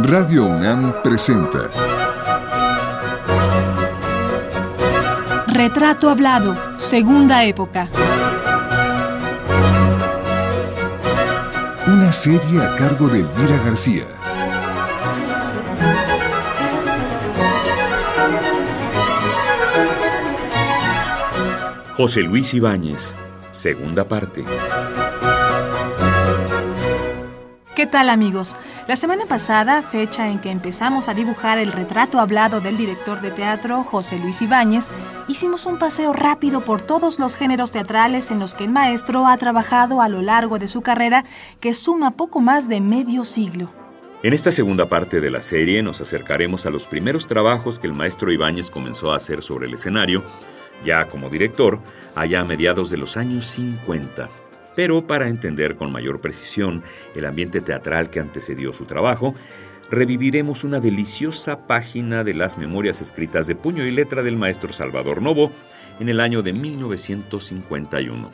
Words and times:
Radio 0.00 0.46
UNAM 0.46 1.02
presenta 1.02 1.68
Retrato 5.48 6.08
Hablado, 6.08 6.56
Segunda 6.76 7.42
Época. 7.42 7.90
Una 11.88 12.12
serie 12.12 12.62
a 12.62 12.76
cargo 12.76 13.08
de 13.08 13.20
Elvira 13.20 13.56
García. 13.64 14.04
José 21.96 22.22
Luis 22.22 22.54
Ibáñez, 22.54 23.16
segunda 23.50 24.06
parte. 24.06 24.44
¿Qué 27.74 27.86
tal 27.86 28.10
amigos? 28.10 28.56
La 28.88 28.96
semana 28.96 29.26
pasada, 29.26 29.82
fecha 29.82 30.30
en 30.30 30.38
que 30.38 30.50
empezamos 30.50 31.10
a 31.10 31.14
dibujar 31.14 31.58
el 31.58 31.72
retrato 31.72 32.20
hablado 32.20 32.62
del 32.62 32.78
director 32.78 33.20
de 33.20 33.30
teatro 33.30 33.84
José 33.84 34.18
Luis 34.18 34.40
Ibáñez, 34.40 34.88
hicimos 35.28 35.66
un 35.66 35.78
paseo 35.78 36.14
rápido 36.14 36.64
por 36.64 36.80
todos 36.80 37.18
los 37.18 37.36
géneros 37.36 37.70
teatrales 37.70 38.30
en 38.30 38.38
los 38.38 38.54
que 38.54 38.64
el 38.64 38.70
maestro 38.70 39.26
ha 39.26 39.36
trabajado 39.36 40.00
a 40.00 40.08
lo 40.08 40.22
largo 40.22 40.58
de 40.58 40.68
su 40.68 40.80
carrera, 40.80 41.26
que 41.60 41.74
suma 41.74 42.12
poco 42.12 42.40
más 42.40 42.66
de 42.70 42.80
medio 42.80 43.26
siglo. 43.26 43.70
En 44.22 44.32
esta 44.32 44.52
segunda 44.52 44.88
parte 44.88 45.20
de 45.20 45.30
la 45.30 45.42
serie 45.42 45.82
nos 45.82 46.00
acercaremos 46.00 46.64
a 46.64 46.70
los 46.70 46.86
primeros 46.86 47.26
trabajos 47.26 47.78
que 47.78 47.88
el 47.88 47.92
maestro 47.92 48.32
Ibáñez 48.32 48.70
comenzó 48.70 49.12
a 49.12 49.16
hacer 49.16 49.42
sobre 49.42 49.66
el 49.66 49.74
escenario, 49.74 50.24
ya 50.82 51.04
como 51.10 51.28
director, 51.28 51.78
allá 52.14 52.40
a 52.40 52.44
mediados 52.46 52.88
de 52.88 52.96
los 52.96 53.18
años 53.18 53.44
50. 53.48 54.47
Pero 54.78 55.04
para 55.08 55.26
entender 55.26 55.74
con 55.74 55.90
mayor 55.90 56.20
precisión 56.20 56.84
el 57.16 57.26
ambiente 57.26 57.60
teatral 57.60 58.10
que 58.10 58.20
antecedió 58.20 58.72
su 58.72 58.84
trabajo, 58.84 59.34
reviviremos 59.90 60.62
una 60.62 60.78
deliciosa 60.78 61.66
página 61.66 62.22
de 62.22 62.32
las 62.32 62.58
memorias 62.58 63.00
escritas 63.00 63.48
de 63.48 63.56
puño 63.56 63.84
y 63.84 63.90
letra 63.90 64.22
del 64.22 64.36
maestro 64.36 64.72
Salvador 64.72 65.20
Novo 65.20 65.50
en 65.98 66.08
el 66.08 66.20
año 66.20 66.42
de 66.42 66.52
1951. 66.52 68.30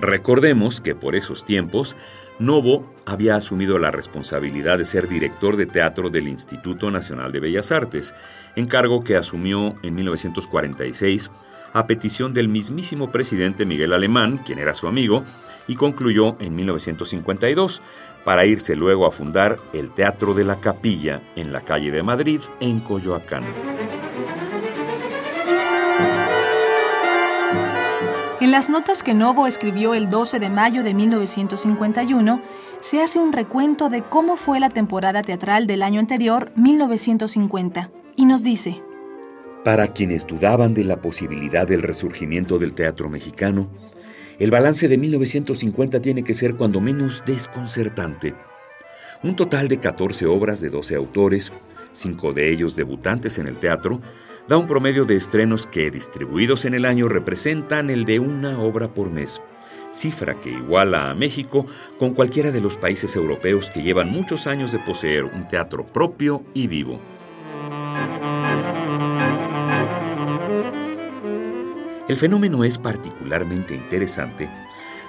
Recordemos 0.00 0.80
que 0.80 0.94
por 0.94 1.14
esos 1.14 1.44
tiempos, 1.44 1.94
Novo 2.38 2.90
había 3.04 3.36
asumido 3.36 3.78
la 3.78 3.90
responsabilidad 3.90 4.78
de 4.78 4.86
ser 4.86 5.08
director 5.08 5.58
de 5.58 5.66
teatro 5.66 6.08
del 6.08 6.26
Instituto 6.28 6.90
Nacional 6.90 7.32
de 7.32 7.40
Bellas 7.40 7.70
Artes, 7.70 8.14
encargo 8.54 9.04
que 9.04 9.16
asumió 9.16 9.76
en 9.82 9.94
1946 9.94 11.30
a 11.74 11.86
petición 11.86 12.32
del 12.32 12.48
mismísimo 12.48 13.12
presidente 13.12 13.66
Miguel 13.66 13.92
Alemán, 13.92 14.38
quien 14.38 14.58
era 14.58 14.72
su 14.72 14.88
amigo, 14.88 15.22
y 15.68 15.74
concluyó 15.74 16.36
en 16.40 16.54
1952 16.54 17.82
para 18.24 18.46
irse 18.46 18.74
luego 18.74 19.06
a 19.06 19.12
fundar 19.12 19.58
el 19.72 19.90
Teatro 19.90 20.34
de 20.34 20.44
la 20.44 20.60
Capilla 20.60 21.22
en 21.36 21.52
la 21.52 21.60
calle 21.60 21.90
de 21.90 22.02
Madrid, 22.02 22.40
en 22.60 22.80
Coyoacán. 22.80 23.44
En 28.38 28.50
las 28.50 28.68
notas 28.68 29.02
que 29.02 29.14
Novo 29.14 29.46
escribió 29.46 29.94
el 29.94 30.08
12 30.08 30.38
de 30.38 30.50
mayo 30.50 30.84
de 30.84 30.92
1951, 30.92 32.42
se 32.80 33.02
hace 33.02 33.18
un 33.18 33.32
recuento 33.32 33.88
de 33.88 34.02
cómo 34.02 34.36
fue 34.36 34.60
la 34.60 34.70
temporada 34.70 35.22
teatral 35.22 35.66
del 35.66 35.82
año 35.82 36.00
anterior, 36.00 36.52
1950, 36.54 37.90
y 38.14 38.24
nos 38.24 38.42
dice, 38.42 38.82
para 39.64 39.88
quienes 39.88 40.28
dudaban 40.28 40.74
de 40.74 40.84
la 40.84 41.00
posibilidad 41.00 41.66
del 41.66 41.82
resurgimiento 41.82 42.58
del 42.58 42.72
teatro 42.72 43.08
mexicano, 43.08 43.68
el 44.38 44.50
balance 44.50 44.86
de 44.88 44.98
1950 44.98 46.00
tiene 46.00 46.22
que 46.22 46.34
ser 46.34 46.56
cuando 46.56 46.80
menos 46.80 47.24
desconcertante. 47.24 48.34
Un 49.22 49.34
total 49.34 49.68
de 49.68 49.78
14 49.78 50.26
obras 50.26 50.60
de 50.60 50.68
12 50.68 50.94
autores, 50.94 51.52
cinco 51.92 52.32
de 52.32 52.52
ellos 52.52 52.76
debutantes 52.76 53.38
en 53.38 53.48
el 53.48 53.56
teatro, 53.56 54.00
da 54.46 54.58
un 54.58 54.66
promedio 54.66 55.06
de 55.06 55.16
estrenos 55.16 55.66
que, 55.66 55.90
distribuidos 55.90 56.66
en 56.66 56.74
el 56.74 56.84
año, 56.84 57.08
representan 57.08 57.88
el 57.88 58.04
de 58.04 58.20
una 58.20 58.60
obra 58.60 58.92
por 58.92 59.10
mes, 59.10 59.40
cifra 59.90 60.38
que 60.38 60.50
iguala 60.50 61.10
a 61.10 61.14
México 61.14 61.66
con 61.98 62.12
cualquiera 62.12 62.50
de 62.50 62.60
los 62.60 62.76
países 62.76 63.16
europeos 63.16 63.70
que 63.70 63.82
llevan 63.82 64.10
muchos 64.10 64.46
años 64.46 64.70
de 64.70 64.78
poseer 64.80 65.24
un 65.24 65.48
teatro 65.48 65.86
propio 65.86 66.44
y 66.52 66.66
vivo. 66.66 67.00
El 72.08 72.16
fenómeno 72.16 72.64
es 72.64 72.78
particularmente 72.78 73.74
interesante 73.74 74.48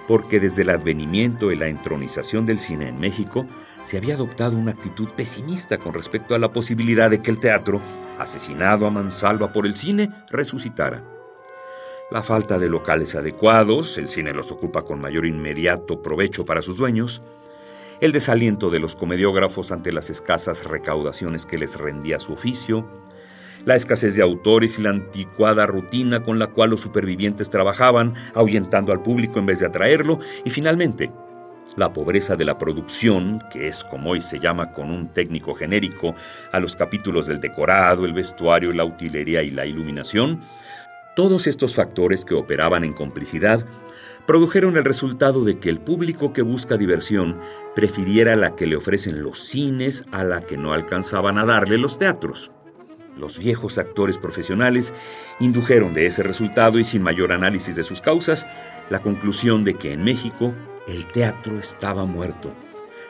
porque 0.07 0.39
desde 0.39 0.61
el 0.61 0.69
advenimiento 0.69 1.51
y 1.51 1.55
la 1.55 1.67
entronización 1.67 2.45
del 2.45 2.59
cine 2.59 2.87
en 2.87 2.99
México 2.99 3.45
se 3.81 3.97
había 3.97 4.15
adoptado 4.15 4.57
una 4.57 4.71
actitud 4.71 5.09
pesimista 5.09 5.77
con 5.77 5.93
respecto 5.93 6.33
a 6.33 6.39
la 6.39 6.53
posibilidad 6.53 7.09
de 7.09 7.21
que 7.21 7.29
el 7.29 7.39
teatro, 7.39 7.81
asesinado 8.17 8.87
a 8.87 8.89
mansalva 8.89 9.51
por 9.51 9.65
el 9.65 9.75
cine, 9.75 10.09
resucitara. 10.31 11.03
La 12.09 12.23
falta 12.23 12.57
de 12.57 12.69
locales 12.69 13.15
adecuados, 13.15 13.97
el 13.97 14.09
cine 14.09 14.33
los 14.33 14.51
ocupa 14.51 14.83
con 14.83 15.01
mayor 15.01 15.25
inmediato 15.25 16.01
provecho 16.01 16.45
para 16.45 16.61
sus 16.61 16.77
dueños, 16.77 17.21
el 17.99 18.13
desaliento 18.13 18.69
de 18.69 18.79
los 18.79 18.95
comediógrafos 18.95 19.73
ante 19.73 19.91
las 19.91 20.09
escasas 20.09 20.63
recaudaciones 20.63 21.45
que 21.45 21.57
les 21.57 21.77
rendía 21.77 22.19
su 22.19 22.31
oficio, 22.31 22.87
la 23.67 23.75
escasez 23.75 24.15
de 24.15 24.21
autores 24.21 24.79
y 24.79 24.81
la 24.81 24.91
anticuada 24.91 25.65
rutina 25.65 26.23
con 26.23 26.39
la 26.39 26.47
cual 26.47 26.69
los 26.69 26.81
supervivientes 26.81 27.49
trabajaban, 27.49 28.13
ahuyentando 28.33 28.93
al 28.93 29.03
público 29.03 29.39
en 29.39 29.45
vez 29.45 29.59
de 29.59 29.65
atraerlo, 29.65 30.19
y 30.45 30.49
finalmente, 30.49 31.11
la 31.75 31.91
pobreza 31.91 32.37
de 32.37 32.45
la 32.45 32.57
producción, 32.57 33.43
que 33.51 33.67
es 33.67 33.83
como 33.83 34.11
hoy 34.11 34.21
se 34.21 34.39
llama 34.39 34.71
con 34.71 34.89
un 34.89 35.09
técnico 35.09 35.53
genérico 35.53 36.15
a 36.53 36.61
los 36.61 36.77
capítulos 36.77 37.27
del 37.27 37.41
decorado, 37.41 38.05
el 38.05 38.13
vestuario, 38.13 38.71
la 38.71 38.85
utilería 38.85 39.43
y 39.43 39.49
la 39.49 39.65
iluminación, 39.65 40.39
todos 41.17 41.45
estos 41.45 41.75
factores 41.75 42.23
que 42.23 42.35
operaban 42.35 42.85
en 42.85 42.93
complicidad 42.93 43.65
produjeron 44.25 44.77
el 44.77 44.85
resultado 44.85 45.43
de 45.43 45.59
que 45.59 45.69
el 45.69 45.81
público 45.81 46.31
que 46.31 46.41
busca 46.41 46.77
diversión 46.77 47.37
prefiriera 47.75 48.37
la 48.37 48.55
que 48.55 48.65
le 48.65 48.77
ofrecen 48.77 49.23
los 49.23 49.39
cines 49.39 50.05
a 50.13 50.23
la 50.23 50.39
que 50.39 50.55
no 50.55 50.71
alcanzaban 50.71 51.37
a 51.37 51.45
darle 51.45 51.77
los 51.77 51.99
teatros. 51.99 52.51
Los 53.17 53.37
viejos 53.37 53.77
actores 53.77 54.17
profesionales 54.17 54.93
indujeron 55.39 55.93
de 55.93 56.05
ese 56.05 56.23
resultado 56.23 56.79
y 56.79 56.83
sin 56.83 57.01
mayor 57.01 57.31
análisis 57.31 57.75
de 57.75 57.83
sus 57.83 58.01
causas, 58.01 58.45
la 58.89 58.99
conclusión 58.99 59.63
de 59.63 59.73
que 59.73 59.93
en 59.93 60.03
México 60.03 60.53
el 60.87 61.05
teatro 61.07 61.59
estaba 61.59 62.05
muerto, 62.05 62.53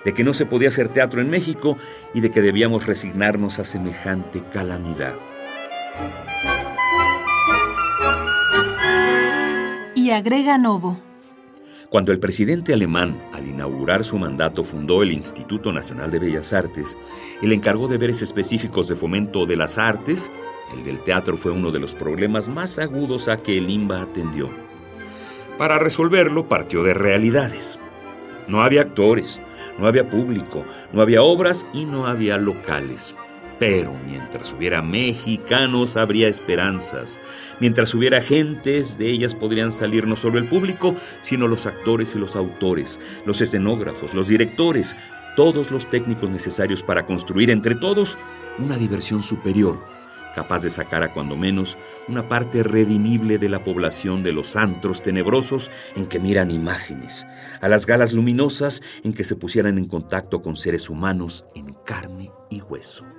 de 0.06 0.14
que 0.14 0.24
no 0.24 0.34
se 0.34 0.46
podía 0.46 0.70
hacer 0.70 0.90
teatro 0.90 1.22
en 1.22 1.30
México 1.30 1.78
y 2.14 2.22
de 2.22 2.32
que 2.32 2.42
debíamos 2.42 2.86
resignarnos 2.86 3.60
a 3.60 3.66
semejante 3.66 4.44
calamidad. 4.52 5.16
Y 9.96 10.12
agrega 10.12 10.58
Novo. 10.58 11.07
Cuando 11.90 12.12
el 12.12 12.20
presidente 12.20 12.74
alemán, 12.74 13.18
al 13.32 13.48
inaugurar 13.48 14.04
su 14.04 14.18
mandato, 14.18 14.66
fundó 14.66 15.04
el 15.04 15.12
Instituto 15.12 15.72
Nacional 15.72 16.12
de 16.12 16.20
Bellas 16.20 16.52
Artes 16.52 16.98
le 17.42 17.56
encargó 17.56 17.88
deberes 17.88 18.22
específicos 18.22 18.90
de 18.90 18.98
fomento 18.98 19.46
de 19.46 19.56
las 19.56 19.78
artes, 19.78 20.30
el 20.74 20.84
del 20.84 21.00
teatro 21.00 21.38
fue 21.38 21.54
uno 21.54 21.72
de 21.72 21.80
los 21.80 21.96
problemas 21.96 22.50
más 22.50 22.78
agudos 22.78 23.30
a 23.30 23.38
que 23.38 23.58
el 23.58 23.70
IMBA 23.70 24.02
atendió. 24.02 24.50
Para 25.58 25.80
resolverlo 25.80 26.50
partió 26.50 26.84
de 26.84 26.94
realidades. 26.94 27.80
No 28.50 28.64
había 28.64 28.82
actores, 28.82 29.40
no 29.80 29.88
había 29.88 30.10
público, 30.10 30.66
no 30.92 31.02
había 31.02 31.24
obras 31.24 31.66
y 31.72 31.86
no 31.86 32.06
había 32.06 32.38
locales. 32.38 33.16
Pero 33.60 33.92
mientras 34.06 34.54
hubiera 34.54 34.82
mexicanos 34.82 35.98
habría 35.98 36.28
esperanzas. 36.28 37.20
Mientras 37.60 37.94
hubiera 37.96 38.22
gentes, 38.22 38.98
de 38.98 39.10
ellas 39.10 39.34
podrían 39.34 39.72
salir 39.72 40.06
no 40.06 40.16
solo 40.16 40.38
el 40.38 40.48
público, 40.48 40.96
sino 41.22 41.48
los 41.48 41.66
actores 41.66 42.14
y 42.16 42.20
los 42.20 42.36
autores, 42.36 43.00
los 43.26 43.42
escenógrafos, 43.42 44.14
los 44.14 44.28
directores, 44.28 44.96
todos 45.36 45.72
los 45.72 45.88
técnicos 45.88 46.30
necesarios 46.30 46.84
para 46.84 47.06
construir 47.06 47.50
entre 47.50 47.76
todos 47.76 48.18
una 48.60 48.78
diversión 48.78 49.24
superior, 49.24 49.84
capaz 50.36 50.62
de 50.64 50.70
sacar 50.70 51.02
a 51.02 51.12
cuando 51.14 51.36
menos 51.36 51.78
una 52.08 52.28
parte 52.30 52.62
redimible 52.62 53.40
de 53.40 53.50
la 53.50 53.64
población 53.64 54.22
de 54.22 54.34
los 54.34 54.56
antros 54.56 55.02
tenebrosos 55.02 55.72
en 55.96 56.06
que 56.06 56.20
miran 56.20 56.52
imágenes, 56.52 57.26
a 57.60 57.68
las 57.68 57.88
galas 57.88 58.14
luminosas 58.14 58.84
en 59.04 59.14
que 59.14 59.24
se 59.24 59.36
pusieran 59.36 59.80
en 59.80 59.86
contacto 59.86 60.44
con 60.44 60.56
seres 60.56 60.90
humanos 60.90 61.46
en 61.56 61.74
carne 61.86 62.32
y 62.52 62.62
hueso. 62.62 63.17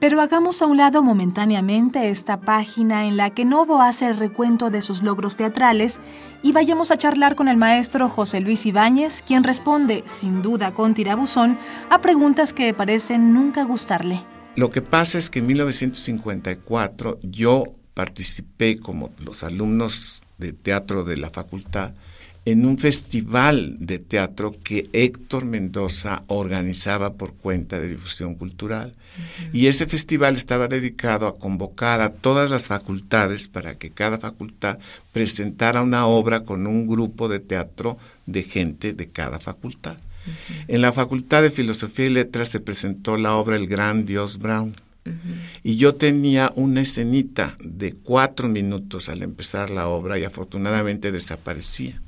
Pero 0.00 0.22
hagamos 0.22 0.62
a 0.62 0.66
un 0.66 0.78
lado 0.78 1.02
momentáneamente 1.02 2.08
esta 2.08 2.40
página 2.40 3.06
en 3.06 3.18
la 3.18 3.34
que 3.34 3.44
Novo 3.44 3.82
hace 3.82 4.06
el 4.06 4.16
recuento 4.16 4.70
de 4.70 4.80
sus 4.80 5.02
logros 5.02 5.36
teatrales 5.36 6.00
y 6.42 6.52
vayamos 6.52 6.90
a 6.90 6.96
charlar 6.96 7.36
con 7.36 7.48
el 7.48 7.58
maestro 7.58 8.08
José 8.08 8.40
Luis 8.40 8.64
Ibáñez, 8.64 9.20
quien 9.20 9.44
responde, 9.44 10.02
sin 10.06 10.40
duda 10.40 10.72
con 10.72 10.94
tirabuzón, 10.94 11.58
a 11.90 12.00
preguntas 12.00 12.54
que 12.54 12.72
parecen 12.72 13.34
nunca 13.34 13.64
gustarle. 13.64 14.24
Lo 14.56 14.70
que 14.70 14.80
pasa 14.80 15.18
es 15.18 15.28
que 15.28 15.40
en 15.40 15.48
1954 15.48 17.18
yo 17.22 17.64
participé 17.92 18.78
como 18.78 19.10
los 19.18 19.44
alumnos 19.44 20.22
de 20.38 20.54
teatro 20.54 21.04
de 21.04 21.18
la 21.18 21.28
facultad 21.28 21.92
en 22.44 22.64
un 22.64 22.78
festival 22.78 23.76
de 23.78 23.98
teatro 23.98 24.54
que 24.62 24.88
Héctor 24.92 25.44
Mendoza 25.44 26.22
organizaba 26.26 27.14
por 27.14 27.34
cuenta 27.34 27.78
de 27.78 27.88
difusión 27.88 28.34
cultural. 28.34 28.94
Y 29.52 29.66
ese 29.66 29.86
festival 29.86 30.36
estaba 30.36 30.68
dedicado 30.68 31.26
a 31.26 31.36
convocar 31.36 32.00
a 32.00 32.12
todas 32.12 32.48
las 32.48 32.68
facultades 32.68 33.48
para 33.48 33.74
que 33.74 33.90
cada 33.90 34.18
facultad 34.18 34.78
presentara 35.12 35.82
una 35.82 36.06
obra 36.06 36.40
con 36.40 36.66
un 36.66 36.86
grupo 36.86 37.28
de 37.28 37.40
teatro 37.40 37.98
de 38.26 38.42
gente 38.42 38.92
de 38.94 39.08
cada 39.08 39.38
facultad. 39.38 39.98
En 40.68 40.80
la 40.82 40.92
Facultad 40.92 41.42
de 41.42 41.50
Filosofía 41.50 42.06
y 42.06 42.10
Letras 42.10 42.48
se 42.48 42.60
presentó 42.60 43.16
la 43.16 43.34
obra 43.34 43.56
El 43.56 43.66
Gran 43.66 44.06
Dios 44.06 44.38
Brown. 44.38 44.74
Y 45.62 45.76
yo 45.76 45.94
tenía 45.94 46.52
una 46.54 46.82
escenita 46.82 47.56
de 47.58 47.92
cuatro 47.94 48.48
minutos 48.48 49.08
al 49.08 49.22
empezar 49.22 49.70
la 49.70 49.88
obra 49.88 50.18
y 50.18 50.24
afortunadamente 50.24 51.10
desaparecía. 51.10 52.00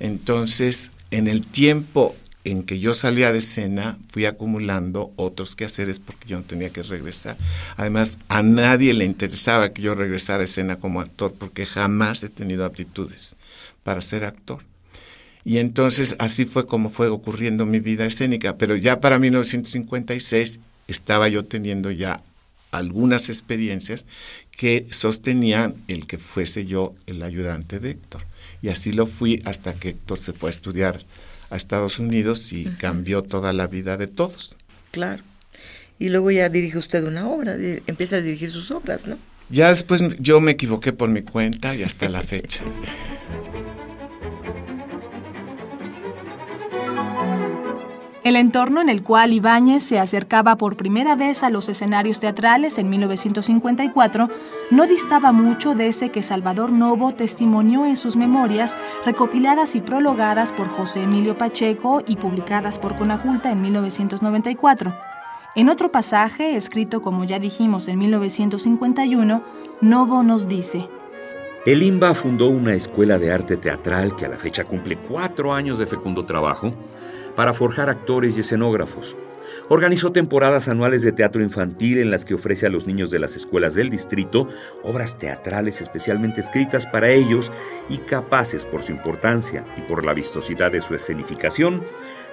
Entonces, 0.00 0.92
en 1.10 1.28
el 1.28 1.46
tiempo 1.46 2.16
en 2.44 2.62
que 2.62 2.78
yo 2.78 2.92
salía 2.92 3.32
de 3.32 3.38
escena, 3.38 3.98
fui 4.08 4.26
acumulando 4.26 5.12
otros 5.16 5.56
quehaceres 5.56 5.98
porque 5.98 6.28
yo 6.28 6.36
no 6.36 6.44
tenía 6.44 6.70
que 6.70 6.82
regresar. 6.82 7.38
Además, 7.76 8.18
a 8.28 8.42
nadie 8.42 8.92
le 8.92 9.06
interesaba 9.06 9.72
que 9.72 9.80
yo 9.80 9.94
regresara 9.94 10.42
a 10.42 10.44
escena 10.44 10.78
como 10.78 11.00
actor 11.00 11.34
porque 11.38 11.64
jamás 11.64 12.22
he 12.22 12.28
tenido 12.28 12.64
aptitudes 12.66 13.36
para 13.82 14.02
ser 14.02 14.24
actor. 14.24 14.60
Y 15.44 15.58
entonces 15.58 16.16
así 16.18 16.46
fue 16.46 16.66
como 16.66 16.90
fue 16.90 17.08
ocurriendo 17.08 17.66
mi 17.66 17.80
vida 17.80 18.06
escénica. 18.06 18.56
Pero 18.56 18.76
ya 18.76 19.00
para 19.00 19.18
1956 19.18 20.60
estaba 20.88 21.28
yo 21.28 21.44
teniendo 21.44 21.90
ya 21.90 22.22
algunas 22.72 23.28
experiencias 23.28 24.04
que 24.50 24.86
sostenían 24.90 25.76
el 25.88 26.06
que 26.06 26.18
fuese 26.18 26.66
yo 26.66 26.94
el 27.06 27.22
ayudante 27.22 27.78
de 27.78 27.90
Héctor. 27.90 28.22
Y 28.64 28.70
así 28.70 28.92
lo 28.92 29.06
fui 29.06 29.42
hasta 29.44 29.74
que 29.74 29.90
Héctor 29.90 30.16
se 30.16 30.32
fue 30.32 30.48
a 30.48 30.50
estudiar 30.50 31.00
a 31.50 31.56
Estados 31.56 31.98
Unidos 31.98 32.50
y 32.50 32.64
cambió 32.64 33.20
toda 33.20 33.52
la 33.52 33.66
vida 33.66 33.98
de 33.98 34.06
todos. 34.06 34.56
Claro. 34.90 35.22
Y 35.98 36.08
luego 36.08 36.30
ya 36.30 36.48
dirige 36.48 36.78
usted 36.78 37.04
una 37.04 37.28
obra, 37.28 37.56
empieza 37.86 38.16
a 38.16 38.20
dirigir 38.22 38.50
sus 38.50 38.70
obras, 38.70 39.06
¿no? 39.06 39.18
Ya 39.50 39.68
después 39.68 40.02
yo 40.18 40.40
me 40.40 40.52
equivoqué 40.52 40.94
por 40.94 41.10
mi 41.10 41.20
cuenta 41.20 41.76
y 41.76 41.82
hasta 41.82 42.08
la 42.08 42.22
fecha. 42.22 42.64
El 48.24 48.36
entorno 48.36 48.80
en 48.80 48.88
el 48.88 49.02
cual 49.02 49.34
Ibáñez 49.34 49.82
se 49.82 49.98
acercaba 49.98 50.56
por 50.56 50.78
primera 50.78 51.14
vez 51.14 51.42
a 51.42 51.50
los 51.50 51.68
escenarios 51.68 52.20
teatrales 52.20 52.78
en 52.78 52.88
1954 52.88 54.30
no 54.70 54.86
distaba 54.86 55.30
mucho 55.30 55.74
de 55.74 55.88
ese 55.88 56.08
que 56.08 56.22
Salvador 56.22 56.72
Novo 56.72 57.12
testimonió 57.12 57.84
en 57.84 57.96
sus 57.96 58.16
memorias, 58.16 58.78
recopiladas 59.04 59.74
y 59.74 59.82
prologadas 59.82 60.54
por 60.54 60.68
José 60.68 61.02
Emilio 61.02 61.36
Pacheco 61.36 62.02
y 62.06 62.16
publicadas 62.16 62.78
por 62.78 62.96
Conaculta 62.96 63.52
en 63.52 63.60
1994. 63.60 64.96
En 65.54 65.68
otro 65.68 65.92
pasaje, 65.92 66.56
escrito 66.56 67.02
como 67.02 67.24
ya 67.24 67.38
dijimos 67.38 67.88
en 67.88 67.98
1951, 67.98 69.42
Novo 69.82 70.22
nos 70.22 70.48
dice, 70.48 70.88
el 71.66 71.82
IMBA 71.82 72.14
fundó 72.14 72.48
una 72.48 72.74
escuela 72.74 73.18
de 73.18 73.32
arte 73.32 73.58
teatral 73.58 74.16
que 74.16 74.24
a 74.24 74.28
la 74.28 74.36
fecha 74.36 74.64
cumple 74.64 74.96
cuatro 74.96 75.52
años 75.52 75.78
de 75.78 75.86
fecundo 75.86 76.24
trabajo 76.24 76.74
para 77.36 77.54
forjar 77.54 77.90
actores 77.90 78.36
y 78.36 78.40
escenógrafos. 78.40 79.16
Organizó 79.68 80.12
temporadas 80.12 80.68
anuales 80.68 81.02
de 81.02 81.12
teatro 81.12 81.42
infantil 81.42 81.98
en 81.98 82.10
las 82.10 82.24
que 82.24 82.34
ofrece 82.34 82.66
a 82.66 82.70
los 82.70 82.86
niños 82.86 83.10
de 83.10 83.18
las 83.18 83.34
escuelas 83.34 83.74
del 83.74 83.88
distrito 83.88 84.46
obras 84.82 85.18
teatrales 85.18 85.80
especialmente 85.80 86.40
escritas 86.40 86.86
para 86.86 87.08
ellos 87.08 87.50
y 87.88 87.98
capaces 87.98 88.66
por 88.66 88.82
su 88.82 88.92
importancia 88.92 89.64
y 89.78 89.80
por 89.82 90.04
la 90.04 90.12
vistosidad 90.12 90.72
de 90.72 90.82
su 90.82 90.94
escenificación 90.94 91.82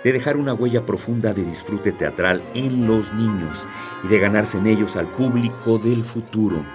de 0.04 0.12
dejar 0.12 0.36
una 0.36 0.54
huella 0.54 0.86
profunda 0.86 1.34
de 1.34 1.46
disfrute 1.46 1.92
teatral 1.92 2.42
en 2.54 2.88
los 2.88 3.14
niños 3.14 3.68
y 4.04 4.08
de 4.08 4.20
ganarse 4.20 4.58
en 4.58 4.68
ellos 4.68 4.98
al 4.98 5.08
público 5.08 5.78
del 5.78 6.04
futuro. 6.04 6.66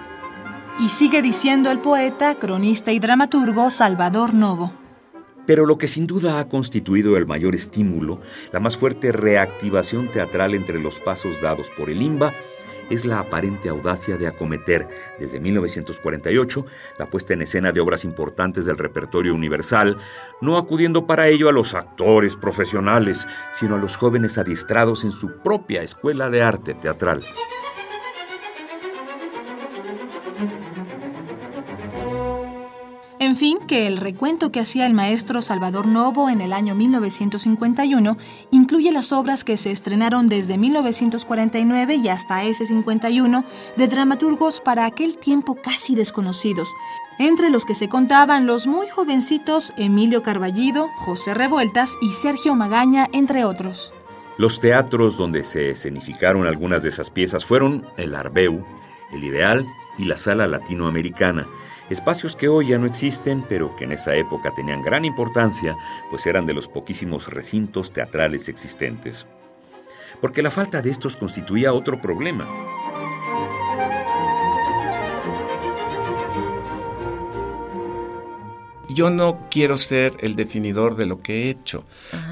Y 0.79 0.89
sigue 0.89 1.21
diciendo 1.21 1.71
el 1.71 1.79
poeta, 1.79 2.35
cronista 2.35 2.91
y 2.91 2.99
dramaturgo 2.99 3.69
Salvador 3.69 4.33
Novo. 4.33 4.86
Pero 5.47 5.65
lo 5.65 5.79
que 5.79 5.87
sin 5.87 6.05
duda 6.05 6.39
ha 6.39 6.47
constituido 6.47 7.17
el 7.17 7.25
mayor 7.25 7.55
estímulo, 7.55 8.21
la 8.51 8.59
más 8.59 8.77
fuerte 8.77 9.11
reactivación 9.11 10.09
teatral 10.09 10.53
entre 10.53 10.77
los 10.77 10.99
pasos 10.99 11.41
dados 11.41 11.71
por 11.75 11.89
el 11.89 12.03
IMBA, 12.03 12.35
es 12.89 13.05
la 13.05 13.19
aparente 13.19 13.69
audacia 13.69 14.17
de 14.17 14.27
acometer, 14.27 14.87
desde 15.19 15.39
1948, 15.39 16.65
la 16.97 17.05
puesta 17.05 17.33
en 17.33 17.41
escena 17.41 17.71
de 17.71 17.79
obras 17.79 18.03
importantes 18.03 18.65
del 18.65 18.77
repertorio 18.77 19.33
universal, 19.33 19.97
no 20.41 20.57
acudiendo 20.57 21.05
para 21.05 21.27
ello 21.27 21.49
a 21.49 21.53
los 21.53 21.73
actores 21.73 22.35
profesionales, 22.35 23.27
sino 23.51 23.75
a 23.75 23.79
los 23.79 23.97
jóvenes 23.97 24.37
adiestrados 24.37 25.03
en 25.03 25.11
su 25.11 25.37
propia 25.39 25.81
escuela 25.81 26.29
de 26.29 26.41
arte 26.41 26.73
teatral. 26.75 27.23
En 33.27 33.35
fin, 33.35 33.57
que 33.67 33.87
el 33.87 33.97
recuento 33.97 34.53
que 34.53 34.61
hacía 34.61 34.85
el 34.85 34.93
maestro 34.93 35.41
Salvador 35.41 35.85
Novo 35.85 36.29
en 36.29 36.39
el 36.39 36.53
año 36.53 36.75
1951 36.75 38.17
incluye 38.51 38.89
las 38.93 39.11
obras 39.11 39.43
que 39.43 39.57
se 39.57 39.69
estrenaron 39.69 40.29
desde 40.29 40.57
1949 40.57 41.95
y 41.95 42.07
hasta 42.07 42.45
ese 42.45 42.65
51 42.65 43.43
de 43.75 43.87
dramaturgos 43.89 44.61
para 44.61 44.85
aquel 44.85 45.17
tiempo 45.17 45.55
casi 45.55 45.93
desconocidos, 45.93 46.73
entre 47.19 47.49
los 47.49 47.65
que 47.65 47.75
se 47.75 47.89
contaban 47.89 48.45
los 48.45 48.65
muy 48.65 48.87
jovencitos 48.87 49.73
Emilio 49.77 50.23
Carballido, 50.23 50.87
José 50.95 51.33
Revueltas 51.33 51.95
y 52.01 52.13
Sergio 52.13 52.55
Magaña, 52.55 53.07
entre 53.11 53.43
otros. 53.43 53.91
Los 54.37 54.61
teatros 54.61 55.17
donde 55.17 55.43
se 55.43 55.71
escenificaron 55.71 56.47
algunas 56.47 56.81
de 56.81 56.89
esas 56.89 57.09
piezas 57.09 57.43
fueron 57.43 57.85
el 57.97 58.15
Arbeu, 58.15 58.65
el 59.11 59.23
Ideal 59.25 59.67
y 59.97 60.05
la 60.05 60.17
Sala 60.17 60.47
Latinoamericana, 60.47 61.47
espacios 61.89 62.35
que 62.35 62.47
hoy 62.47 62.67
ya 62.69 62.77
no 62.77 62.85
existen, 62.85 63.43
pero 63.47 63.75
que 63.75 63.85
en 63.85 63.93
esa 63.93 64.15
época 64.15 64.53
tenían 64.53 64.81
gran 64.81 65.05
importancia, 65.05 65.75
pues 66.09 66.25
eran 66.25 66.45
de 66.45 66.53
los 66.53 66.67
poquísimos 66.67 67.31
recintos 67.31 67.91
teatrales 67.91 68.49
existentes. 68.49 69.25
Porque 70.21 70.41
la 70.41 70.51
falta 70.51 70.81
de 70.81 70.89
estos 70.89 71.17
constituía 71.17 71.73
otro 71.73 72.01
problema. 72.01 72.47
Yo 78.97 79.11
no 79.11 79.47
quiero 79.51 79.77
ser 79.77 80.13
el 80.21 80.35
definidor 80.35 80.95
de 80.95 81.05
lo 81.05 81.21
que 81.21 81.43
he 81.43 81.49
hecho. 81.51 81.85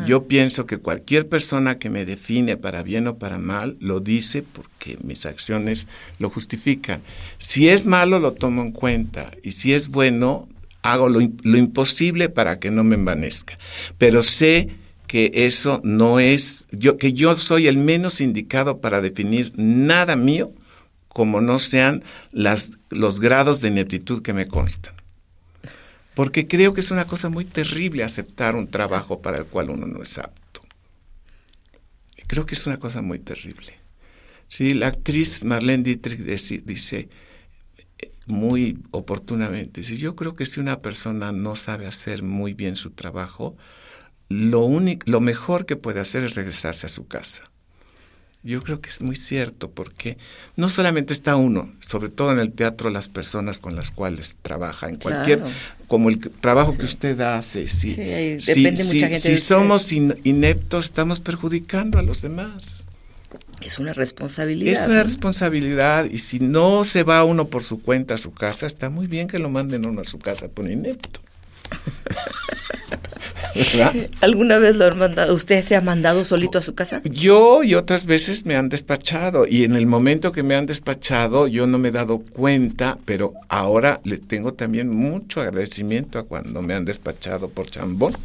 Yo 0.08 0.24
pienso 0.24 0.66
que 0.66 0.80
cualquier 0.80 1.30
persona 1.30 1.78
que 1.78 1.92
me 1.92 2.06
define 2.06 2.58
para 2.58 2.82
bien 2.82 3.06
o 3.06 3.20
para 3.20 3.38
mal 3.38 3.78
lo 3.80 4.00
dice 4.00 4.42
porque 4.42 4.98
mis 5.04 5.28
acciones 5.28 5.88
lo 6.18 6.32
justifican. 6.32 7.02
Si 7.38 7.70
es 7.70 7.86
malo 7.86 8.18
lo 8.18 8.34
tomo 8.34 8.64
en 8.64 8.72
cuenta 8.72 9.30
y 9.44 9.52
si 9.52 9.74
es 9.74 9.90
bueno 9.90 10.50
hago 10.82 11.08
lo, 11.08 11.20
lo 11.44 11.58
imposible 11.58 12.30
para 12.30 12.60
que 12.60 12.72
no 12.72 12.84
me 12.84 12.96
envanezca. 12.96 13.56
Pero 14.00 14.24
sé 14.24 14.70
que 15.06 15.32
eso 15.36 15.82
no 15.84 16.20
es, 16.20 16.68
yo, 16.72 16.98
que 16.98 17.14
yo 17.14 17.36
soy 17.36 17.68
el 17.68 17.78
menos 17.78 18.22
indicado 18.22 18.82
para 18.82 19.02
definir 19.02 19.52
nada 19.56 20.16
mío 20.16 20.52
como 21.10 21.42
no 21.42 21.60
sean 21.60 22.04
las, 22.32 22.80
los 22.90 23.20
grados 23.20 23.62
de 23.62 23.68
ineptitud 23.68 24.24
que 24.24 24.34
me 24.34 24.48
constan 24.48 24.96
porque 26.16 26.48
creo 26.48 26.74
que 26.74 26.82
es 26.82 26.92
una 26.92 27.06
cosa 27.06 27.30
muy 27.30 27.46
terrible 27.46 28.04
aceptar 28.04 28.56
un 28.56 28.68
trabajo 28.68 29.22
para 29.22 29.38
el 29.38 29.46
cual 29.46 29.70
uno 29.70 29.86
no 29.86 30.02
es 30.02 30.18
apto. 30.18 30.62
Creo 32.28 32.46
que 32.46 32.56
es 32.56 32.66
una 32.66 32.78
cosa 32.78 33.02
muy 33.02 33.20
terrible. 33.20 33.74
Sí, 34.48 34.74
la 34.74 34.88
actriz 34.88 35.44
Marlene 35.44 35.84
Dietrich 35.84 36.20
dice, 36.20 37.10
muy 38.28 38.80
oportunamente, 38.92 39.84
si 39.84 39.98
yo 39.98 40.16
creo 40.16 40.36
que 40.36 40.46
si 40.46 40.60
una 40.60 40.82
persona 40.82 41.32
no 41.32 41.56
sabe 41.56 41.86
hacer 41.86 42.24
muy 42.24 42.54
bien 42.54 42.76
su 42.76 42.92
trabajo, 42.92 43.56
lo, 44.30 44.62
único, 44.62 45.10
lo 45.10 45.20
mejor 45.20 45.66
que 45.66 45.76
puede 45.76 46.00
hacer 46.00 46.24
es 46.24 46.36
regresarse 46.36 46.88
a 46.88 46.90
su 46.90 47.08
casa. 47.08 47.44
Yo 48.46 48.62
creo 48.62 48.80
que 48.80 48.90
es 48.90 49.02
muy 49.02 49.16
cierto 49.16 49.72
porque 49.72 50.20
no 50.56 50.70
solamente 50.70 51.14
está 51.14 51.36
uno, 51.36 51.74
sobre 51.80 52.10
todo 52.10 52.32
en 52.32 52.38
el 52.38 52.52
teatro, 52.52 52.92
las 52.92 53.10
personas 53.10 53.58
con 53.58 53.76
las 53.76 53.90
cuales 53.90 54.38
trabaja, 54.44 54.88
en 54.88 54.98
cualquier, 54.98 55.42
como 55.88 56.10
el 56.10 56.20
trabajo 56.20 56.78
que 56.78 56.86
usted 56.86 57.20
hace. 57.22 57.68
Si, 57.68 57.96
depende 57.96 58.84
mucha 58.84 59.08
gente 59.08 59.20
si 59.20 59.38
somos 59.38 59.92
ineptos, 59.92 60.86
estamos 60.86 61.20
perjudicando 61.22 61.98
a 61.98 62.04
los 62.04 62.22
demás. 62.22 62.86
Es 63.62 63.80
una 63.80 63.94
responsabilidad. 63.94 64.72
Es 64.72 64.88
una 64.88 65.02
responsabilidad 65.02 66.06
y 66.06 66.20
si 66.20 66.38
no 66.38 66.84
se 66.84 67.02
va 67.02 67.24
uno 67.24 67.48
por 67.48 67.64
su 67.64 67.82
cuenta 67.82 68.14
a 68.14 68.20
su 68.20 68.32
casa, 68.32 68.68
está 68.68 68.92
muy 68.92 69.08
bien 69.08 69.28
que 69.28 69.40
lo 69.40 69.50
manden 69.50 69.88
uno 69.88 70.02
a 70.02 70.06
su 70.06 70.20
casa 70.20 70.50
por 70.50 70.70
inepto. 70.70 71.20
¿Alguna 74.22 74.58
vez 74.58 74.76
lo 74.76 74.86
han 74.86 74.98
mandado? 74.98 75.34
¿Usted 75.34 75.64
se 75.64 75.76
ha 75.76 75.82
mandado 75.82 76.24
solito 76.24 76.58
a 76.58 76.62
su 76.62 76.76
casa? 76.76 77.02
Yo 77.04 77.64
y 77.64 77.76
otras 77.76 78.06
veces 78.06 78.46
me 78.46 78.56
han 78.56 78.70
despachado 78.70 79.48
y 79.48 79.64
en 79.64 79.76
el 79.76 79.86
momento 79.86 80.32
que 80.32 80.44
me 80.44 80.56
han 80.56 80.66
despachado 80.66 81.48
yo 81.48 81.68
no 81.68 81.78
me 81.78 81.90
he 81.90 81.92
dado 81.92 82.20
cuenta, 82.20 82.98
pero 83.06 83.34
ahora 83.50 84.02
le 84.04 84.18
tengo 84.18 84.54
también 84.54 84.90
mucho 84.90 85.42
agradecimiento 85.42 86.20
a 86.20 86.24
cuando 86.24 86.62
me 86.62 86.74
han 86.74 86.86
despachado 86.86 87.50
por 87.50 87.70
chambón. 87.70 88.16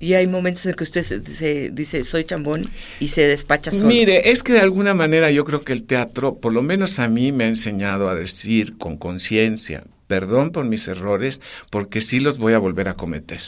Y 0.00 0.14
hay 0.14 0.26
momentos 0.26 0.66
en 0.66 0.74
que 0.74 0.84
usted 0.84 1.02
se, 1.02 1.70
dice, 1.70 2.04
soy 2.04 2.24
chambón 2.24 2.70
y 3.00 3.08
se 3.08 3.22
despacha 3.22 3.70
solo. 3.70 3.86
Mire, 3.86 4.30
es 4.30 4.42
que 4.42 4.52
de 4.52 4.60
alguna 4.60 4.92
manera 4.94 5.30
yo 5.30 5.44
creo 5.44 5.62
que 5.62 5.72
el 5.72 5.84
teatro, 5.84 6.36
por 6.36 6.52
lo 6.52 6.62
menos 6.62 6.98
a 6.98 7.08
mí, 7.08 7.32
me 7.32 7.44
ha 7.44 7.48
enseñado 7.48 8.08
a 8.08 8.14
decir 8.14 8.76
con 8.76 8.96
conciencia, 8.98 9.84
perdón 10.06 10.50
por 10.50 10.64
mis 10.64 10.88
errores, 10.88 11.40
porque 11.70 12.00
sí 12.00 12.20
los 12.20 12.38
voy 12.38 12.54
a 12.54 12.58
volver 12.58 12.88
a 12.88 12.94
cometer. 12.94 13.40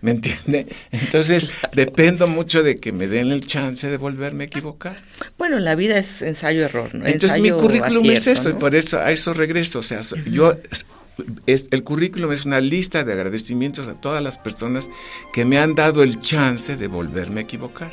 ¿Me 0.00 0.12
entiende? 0.12 0.66
Entonces, 0.90 1.50
dependo 1.72 2.26
mucho 2.26 2.62
de 2.62 2.76
que 2.76 2.92
me 2.92 3.06
den 3.06 3.30
el 3.32 3.46
chance 3.46 3.88
de 3.88 3.96
volverme 3.96 4.44
a 4.44 4.46
equivocar. 4.46 5.02
Bueno, 5.38 5.58
la 5.58 5.74
vida 5.74 5.98
es 5.98 6.22
ensayo-error, 6.22 6.94
¿no? 6.94 7.06
Entonces, 7.06 7.40
mi 7.40 7.50
currículum 7.50 8.10
es 8.10 8.26
eso, 8.26 8.50
y 8.50 8.54
por 8.54 8.74
eso 8.74 8.98
a 8.98 9.10
eso 9.10 9.32
regreso. 9.32 9.80
O 9.80 9.82
sea, 9.82 10.00
yo 10.30 10.54
es, 11.46 11.68
el 11.70 11.82
currículum 11.82 12.32
es 12.32 12.44
una 12.44 12.60
lista 12.60 13.04
de 13.04 13.12
agradecimientos 13.12 13.88
a 13.88 13.94
todas 13.94 14.22
las 14.22 14.38
personas 14.38 14.90
que 15.32 15.44
me 15.44 15.58
han 15.58 15.74
dado 15.74 16.02
el 16.02 16.20
chance 16.20 16.76
de 16.76 16.88
volverme 16.88 17.40
a 17.40 17.42
equivocar. 17.44 17.92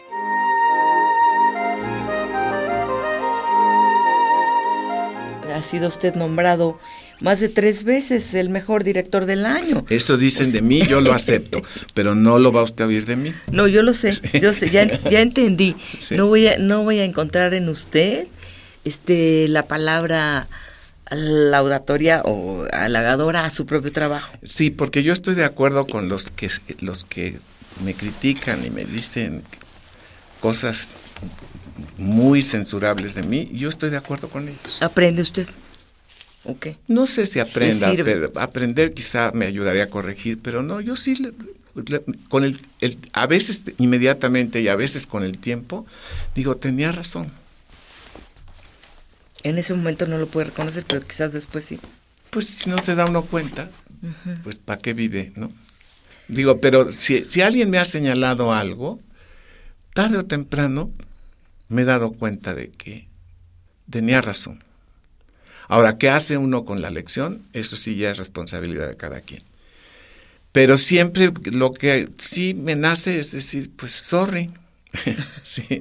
Ha 5.53 5.61
sido 5.61 5.87
usted 5.87 6.15
nombrado 6.15 6.79
más 7.19 7.39
de 7.39 7.49
tres 7.49 7.83
veces 7.83 8.33
el 8.33 8.49
mejor 8.49 8.83
director 8.83 9.25
del 9.25 9.45
año. 9.45 9.85
Eso 9.89 10.17
dicen 10.17 10.51
de 10.51 10.61
mí, 10.61 10.81
yo 10.81 11.01
lo 11.01 11.13
acepto, 11.13 11.61
pero 11.93 12.15
no 12.15 12.39
lo 12.39 12.51
va 12.51 12.63
usted 12.63 12.83
a 12.83 12.87
oír 12.87 13.05
de 13.05 13.15
mí. 13.15 13.33
No, 13.51 13.67
yo 13.67 13.81
lo 13.81 13.93
sé, 13.93 14.13
yo 14.39 14.53
sé, 14.53 14.69
ya, 14.69 14.83
entendí. 15.21 15.75
No 16.11 16.27
voy 16.27 16.47
a, 16.47 16.57
no 16.57 16.83
voy 16.83 16.99
a 16.99 17.05
encontrar 17.05 17.53
en 17.53 17.69
usted 17.69 18.27
este 18.83 19.47
la 19.47 19.67
palabra 19.67 20.47
laudatoria 21.09 22.21
o 22.25 22.65
halagadora 22.71 23.45
a 23.45 23.49
su 23.49 23.65
propio 23.65 23.91
trabajo. 23.91 24.33
Sí, 24.43 24.69
porque 24.69 25.03
yo 25.03 25.13
estoy 25.13 25.35
de 25.35 25.45
acuerdo 25.45 25.85
con 25.85 26.09
los 26.09 26.29
que 26.29 26.49
los 26.79 27.03
que 27.03 27.39
me 27.83 27.93
critican 27.93 28.65
y 28.65 28.69
me 28.69 28.85
dicen 28.85 29.43
cosas 30.39 30.97
muy 31.97 32.41
censurables 32.41 33.15
de 33.15 33.23
mí, 33.23 33.49
yo 33.53 33.69
estoy 33.69 33.89
de 33.89 33.97
acuerdo 33.97 34.29
con 34.29 34.47
ellos. 34.47 34.81
¿Aprende 34.81 35.21
usted? 35.21 35.47
¿Ok? 36.45 36.67
No 36.87 37.05
sé 37.05 37.25
si 37.25 37.39
aprenda, 37.39 37.93
pero 38.03 38.31
aprender 38.35 38.93
quizá 38.93 39.31
me 39.33 39.45
ayudaría 39.45 39.83
a 39.83 39.89
corregir, 39.89 40.39
pero 40.41 40.61
no, 40.61 40.81
yo 40.81 40.95
sí, 40.95 41.15
con 42.29 42.43
el, 42.43 42.59
a 43.13 43.27
veces 43.27 43.65
inmediatamente 43.77 44.61
y 44.61 44.67
a 44.67 44.75
veces 44.75 45.07
con 45.07 45.23
el 45.23 45.37
tiempo, 45.37 45.85
digo, 46.35 46.57
tenía 46.57 46.91
razón 46.91 47.31
en 49.43 49.57
ese 49.57 49.73
momento 49.73 50.07
no 50.07 50.17
lo 50.17 50.27
puede 50.27 50.47
reconocer, 50.47 50.85
pero 50.87 51.01
quizás 51.01 51.33
después 51.33 51.65
sí. 51.65 51.79
Pues 52.29 52.47
si 52.47 52.69
no 52.69 52.77
se 52.79 52.95
da 52.95 53.05
uno 53.05 53.23
cuenta, 53.23 53.69
pues 54.43 54.57
¿para 54.57 54.81
qué 54.81 54.93
vive, 54.93 55.33
no? 55.35 55.51
Digo, 56.29 56.59
pero 56.61 56.91
si, 56.91 57.25
si 57.25 57.41
alguien 57.41 57.69
me 57.69 57.77
ha 57.77 57.85
señalado 57.85 58.53
algo, 58.53 58.99
tarde 59.93 60.17
o 60.17 60.25
temprano 60.25 60.91
me 61.67 61.83
he 61.83 61.85
dado 61.85 62.13
cuenta 62.13 62.55
de 62.55 62.69
que 62.71 63.07
tenía 63.89 64.21
razón. 64.21 64.62
Ahora, 65.67 65.97
¿qué 65.97 66.09
hace 66.09 66.37
uno 66.37 66.65
con 66.65 66.81
la 66.81 66.89
lección? 66.89 67.43
Eso 67.53 67.75
sí 67.75 67.95
ya 67.95 68.11
es 68.11 68.17
responsabilidad 68.17 68.87
de 68.87 68.97
cada 68.97 69.21
quien. 69.21 69.41
Pero 70.51 70.77
siempre 70.77 71.31
lo 71.51 71.73
que 71.73 72.09
sí 72.17 72.53
me 72.53 72.75
nace 72.75 73.19
es 73.19 73.31
decir, 73.31 73.71
pues 73.75 73.91
sorry. 73.91 74.51
sí. 75.41 75.79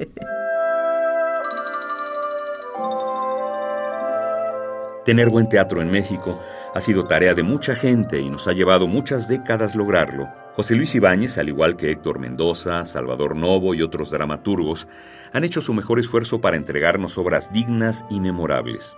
Tener 5.05 5.29
buen 5.29 5.49
teatro 5.49 5.83
en 5.83 5.91
México 5.91 6.41
ha 6.75 6.81
sido 6.81 7.05
tarea 7.05 7.35
de 7.35 7.43
mucha 7.43 7.75
gente 7.75 8.21
y 8.21 8.31
nos 8.31 8.49
ha 8.49 8.53
llevado 8.53 8.87
muchas 8.87 9.29
décadas 9.29 9.75
lograrlo. 9.75 10.29
José 10.55 10.75
Luis 10.75 10.95
Ibáñez, 10.95 11.39
al 11.39 11.49
igual 11.49 11.77
que 11.77 11.91
Héctor 11.91 12.19
Mendoza, 12.19 12.87
Salvador 12.87 13.37
Novo 13.37 13.75
y 13.75 13.83
otros 13.83 14.11
dramaturgos, 14.11 14.87
han 15.33 15.45
hecho 15.45 15.61
su 15.61 15.75
mejor 15.75 15.99
esfuerzo 15.99 16.41
para 16.41 16.57
entregarnos 16.57 17.19
obras 17.19 17.53
dignas 17.53 18.05
y 18.11 18.21
memorables. 18.21 18.97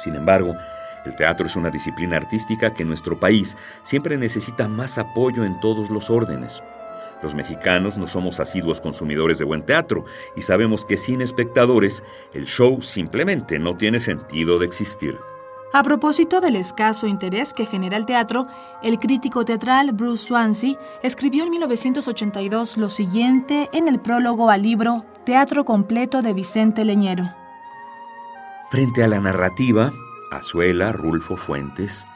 Sin 0.00 0.14
embargo, 0.14 0.56
el 1.04 1.14
teatro 1.14 1.46
es 1.46 1.56
una 1.56 1.70
disciplina 1.70 2.16
artística 2.16 2.72
que 2.72 2.82
en 2.82 2.88
nuestro 2.88 3.20
país 3.20 3.56
siempre 3.82 4.16
necesita 4.16 4.66
más 4.66 4.96
apoyo 4.96 5.44
en 5.44 5.60
todos 5.60 5.90
los 5.90 6.08
órdenes. 6.08 6.62
Los 7.22 7.34
mexicanos 7.34 7.98
no 7.98 8.06
somos 8.06 8.40
asiduos 8.40 8.80
consumidores 8.80 9.38
de 9.38 9.44
buen 9.44 9.62
teatro 9.62 10.06
y 10.36 10.42
sabemos 10.42 10.86
que 10.86 10.96
sin 10.96 11.20
espectadores 11.20 12.02
el 12.32 12.46
show 12.46 12.80
simplemente 12.80 13.58
no 13.58 13.76
tiene 13.76 14.00
sentido 14.00 14.58
de 14.58 14.66
existir. 14.66 15.18
A 15.72 15.82
propósito 15.82 16.40
del 16.40 16.56
escaso 16.56 17.06
interés 17.06 17.52
que 17.52 17.66
genera 17.66 17.96
el 17.96 18.06
teatro, 18.06 18.48
el 18.82 18.98
crítico 18.98 19.44
teatral 19.44 19.92
Bruce 19.92 20.26
Swansea 20.26 20.76
escribió 21.02 21.44
en 21.44 21.50
1982 21.50 22.78
lo 22.78 22.88
siguiente 22.88 23.68
en 23.72 23.86
el 23.86 24.00
prólogo 24.00 24.50
al 24.50 24.62
libro 24.62 25.04
Teatro 25.24 25.64
completo 25.64 26.22
de 26.22 26.32
Vicente 26.32 26.84
Leñero. 26.84 27.39
Frente 28.70 29.02
a 29.02 29.08
la 29.08 29.18
narrativa, 29.18 29.92
Azuela, 30.30 30.92
Rulfo 30.92 31.36
Fuentes, 31.36 32.06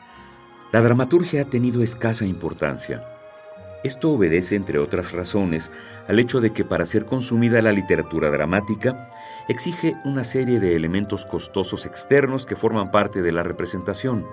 la 0.70 0.82
dramaturgia 0.82 1.42
ha 1.42 1.44
tenido 1.46 1.82
escasa 1.82 2.26
importancia. 2.26 3.00
Esto 3.82 4.12
obedece, 4.12 4.54
entre 4.54 4.78
otras 4.78 5.10
razones, 5.10 5.72
al 6.06 6.20
hecho 6.20 6.40
de 6.40 6.52
que 6.52 6.64
para 6.64 6.86
ser 6.86 7.06
consumida 7.06 7.60
la 7.60 7.72
literatura 7.72 8.30
dramática 8.30 9.10
exige 9.48 9.96
una 10.04 10.22
serie 10.22 10.60
de 10.60 10.76
elementos 10.76 11.26
costosos 11.26 11.86
externos 11.86 12.46
que 12.46 12.54
forman 12.54 12.92
parte 12.92 13.20
de 13.20 13.32
la 13.32 13.42
representación, 13.42 14.24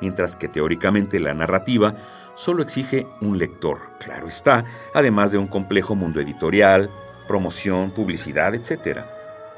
mientras 0.00 0.34
que 0.34 0.48
teóricamente 0.48 1.20
la 1.20 1.32
narrativa 1.32 1.94
solo 2.34 2.64
exige 2.64 3.06
un 3.20 3.38
lector, 3.38 3.78
claro 4.00 4.26
está, 4.26 4.64
además 4.94 5.30
de 5.30 5.38
un 5.38 5.46
complejo 5.46 5.94
mundo 5.94 6.20
editorial, 6.20 6.90
promoción, 7.28 7.92
publicidad, 7.92 8.52
etc. 8.52 9.02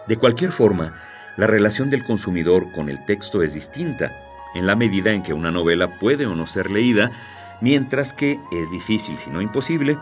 De 0.06 0.18
cualquier 0.18 0.52
forma, 0.52 0.92
la 1.36 1.46
relación 1.46 1.90
del 1.90 2.04
consumidor 2.04 2.70
con 2.72 2.88
el 2.88 3.04
texto 3.04 3.42
es 3.42 3.54
distinta, 3.54 4.12
en 4.54 4.66
la 4.66 4.76
medida 4.76 5.12
en 5.12 5.22
que 5.22 5.32
una 5.32 5.50
novela 5.50 5.98
puede 5.98 6.26
o 6.26 6.34
no 6.34 6.46
ser 6.46 6.70
leída 6.70 7.10
mientras 7.60 8.12
que 8.12 8.38
es 8.52 8.70
difícil, 8.70 9.18
si 9.18 9.30
no 9.30 9.40
imposible, 9.40 9.98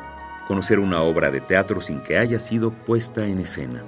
conocer 0.47 0.79
una 0.79 1.03
obra 1.03 1.31
de 1.31 1.41
teatro 1.41 1.81
sin 1.81 2.03
que 2.03 2.19
haya 2.19 2.39
sido 2.39 2.71
puesta 2.71 3.27
en 3.27 3.39
escena. 3.39 3.83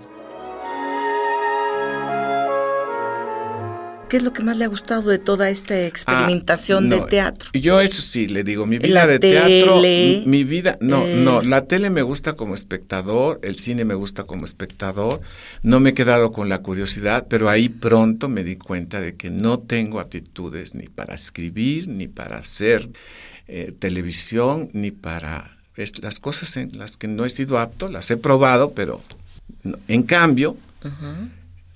¿Qué 4.15 4.19
es 4.19 4.23
lo 4.23 4.33
que 4.33 4.45
más 4.45 4.57
le 4.57 4.65
ha 4.65 4.69
gustado 4.69 5.11
de 5.11 5.19
toda 5.19 5.51
esta 5.51 5.87
experimentación 5.87 6.87
ah, 6.87 6.95
de 6.95 7.01
teatro? 7.01 7.51
Yo 7.53 7.81
eso 7.81 8.01
sí, 8.01 8.29
le 8.29 8.45
digo, 8.45 8.65
mi 8.65 8.79
vida 8.79 9.09
de 9.09 9.19
teatro, 9.19 9.81
mi, 9.81 10.45
vida, 10.45 10.79
no, 10.81 11.05
eh. 11.05 11.17
no, 11.17 11.43
la 11.43 11.65
tele 11.65 11.91
me 11.91 12.03
gusta 12.03 12.35
como 12.35 12.55
espectador, 12.55 13.41
el 13.43 13.57
cine 13.57 13.85
me 13.85 13.95
gusta 13.95 14.23
como 14.23 14.47
espectador, 14.47 15.21
no 15.65 15.81
me 15.81 15.91
he 15.91 15.95
quedado 15.95 16.31
con 16.31 16.49
la 16.49 16.59
curiosidad, 16.59 17.27
pero 17.29 17.49
ahí 17.49 17.69
pronto 17.69 18.29
me 18.29 18.45
di 18.45 18.55
cuenta 18.55 19.01
de 19.01 19.17
que 19.17 19.31
no 19.31 19.59
tengo 19.59 19.99
aptitudes 19.99 20.77
ni 20.77 20.87
para 20.87 21.17
escribir, 21.17 21.89
ni 21.89 22.07
para 22.07 22.37
hacer 22.37 22.89
eh, 23.49 23.75
televisión 23.77 24.71
ni 24.75 24.93
para 24.93 25.59
las 26.01 26.21
cosas 26.21 26.57
en 26.57 26.79
las 26.79 26.97
que 26.97 27.09
no 27.09 27.25
he 27.25 27.31
sido 27.31 27.59
apto, 27.59 27.89
las 27.89 28.09
he 28.13 28.17
probado, 28.17 28.75
pero 28.75 29.01
en 29.89 30.05
cambio, 30.05 30.57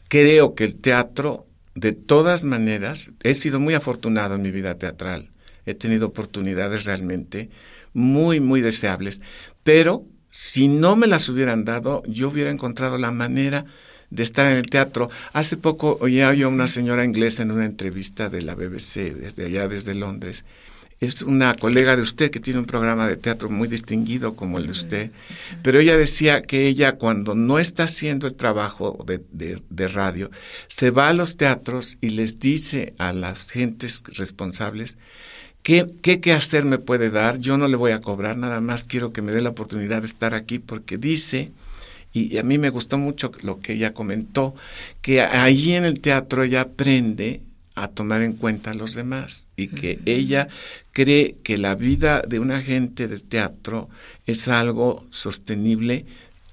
creo 0.07 0.54
que 0.54 0.62
el 0.62 0.76
teatro, 0.76 1.48
de 1.80 1.92
todas 1.92 2.42
maneras, 2.42 3.12
he 3.23 3.35
sido 3.35 3.61
muy 3.61 3.75
afortunado 3.75 4.35
en 4.35 4.42
mi 4.42 4.50
vida 4.50 4.78
teatral. 4.78 5.30
He 5.64 5.75
tenido 5.75 6.08
oportunidades 6.08 6.85
realmente 6.87 7.50
muy, 7.92 8.40
muy 8.40 8.61
deseables, 8.61 9.20
pero 9.62 10.04
si 10.30 10.66
no 10.66 10.97
me 10.97 11.06
las 11.06 11.28
hubieran 11.28 11.64
dado, 11.64 12.02
yo 12.06 12.28
hubiera 12.28 12.50
encontrado 12.50 12.99
la 12.99 13.12
manera 13.12 13.64
de 14.11 14.23
estar 14.25 14.47
en 14.47 14.58
el 14.58 14.70
teatro. 14.70 15.08
Hace 15.32 15.56
poco 15.56 15.99
oía 16.00 16.35
yo 16.35 16.49
a 16.49 16.50
una 16.50 16.66
señora 16.66 17.04
inglesa 17.04 17.44
en 17.44 17.52
una 17.52 17.66
entrevista 17.66 18.28
de 18.28 18.42
la 18.42 18.56
BBC, 18.56 19.14
desde 19.14 19.47
allá, 19.47 19.68
desde 19.68 19.94
Londres, 19.94 20.44
es 21.00 21.23
una 21.23 21.55
colega 21.55 21.95
de 21.95 22.02
usted 22.02 22.31
que 22.31 22.40
tiene 22.40 22.59
un 22.59 22.67
programa 22.67 23.07
de 23.07 23.17
teatro 23.17 23.49
muy 23.49 23.69
distinguido 23.69 24.35
como 24.35 24.59
el 24.59 24.67
de 24.67 24.73
usted, 24.73 25.11
pero 25.62 25.78
ella 25.78 25.97
decía 25.97 26.43
que 26.43 26.67
ella 26.67 26.93
cuando 26.93 27.35
no 27.35 27.59
está 27.59 27.85
haciendo 27.85 28.26
el 28.26 28.35
trabajo 28.35 29.05
de, 29.07 29.88
radio, 29.88 30.31
se 30.67 30.90
va 30.90 31.09
a 31.09 31.14
los 31.14 31.37
teatros 31.37 31.99
y 32.00 32.11
les 32.11 32.40
dice 32.40 32.95
a 32.99 33.12
las 33.12 33.50
gentes 33.50 34.02
responsables 34.17 34.99
¿Qué, 35.62 35.87
¿Qué 36.00 36.33
hacer 36.33 36.64
me 36.64 36.78
puede 36.78 37.11
dar? 37.11 37.38
Yo 37.38 37.59
no 37.59 37.69
le 37.69 37.76
voy 37.76 37.93
a 37.93 38.00
cobrar, 38.00 38.38
nada 38.38 38.61
más 38.61 38.85
quiero 38.85 39.12
que 39.12 39.23
me 39.23 39.33
dé 39.33 39.43
la 39.43 39.50
oportunidad 39.50 40.00
de 40.00 40.07
estar 40.07 40.33
aquí 40.33 40.59
porque 40.59 40.97
dice, 40.97 41.50
y 42.12 42.38
a 42.38 42.43
mí 42.43 42.57
me 42.59 42.71
gustó 42.71 42.97
mucho 42.97 43.31
lo 43.43 43.61
que 43.61 43.75
ella 43.75 43.93
comentó, 43.93 44.55
que 45.02 45.21
ahí 45.21 45.73
en 45.73 45.85
el 45.85 46.00
teatro 46.00 46.43
ella 46.43 46.62
aprende 46.62 47.43
a 47.82 47.88
tomar 47.88 48.23
en 48.23 48.32
cuenta 48.32 48.70
a 48.70 48.75
los 48.75 48.94
demás 48.94 49.49
y 49.56 49.68
que 49.68 50.00
ella 50.04 50.49
cree 50.92 51.37
que 51.42 51.58
la 51.58 51.75
vida 51.75 52.23
de 52.26 52.38
un 52.38 52.50
agente 52.50 53.08
de 53.08 53.18
teatro 53.18 53.88
es 54.26 54.49
algo 54.49 55.04
sostenible 55.08 56.04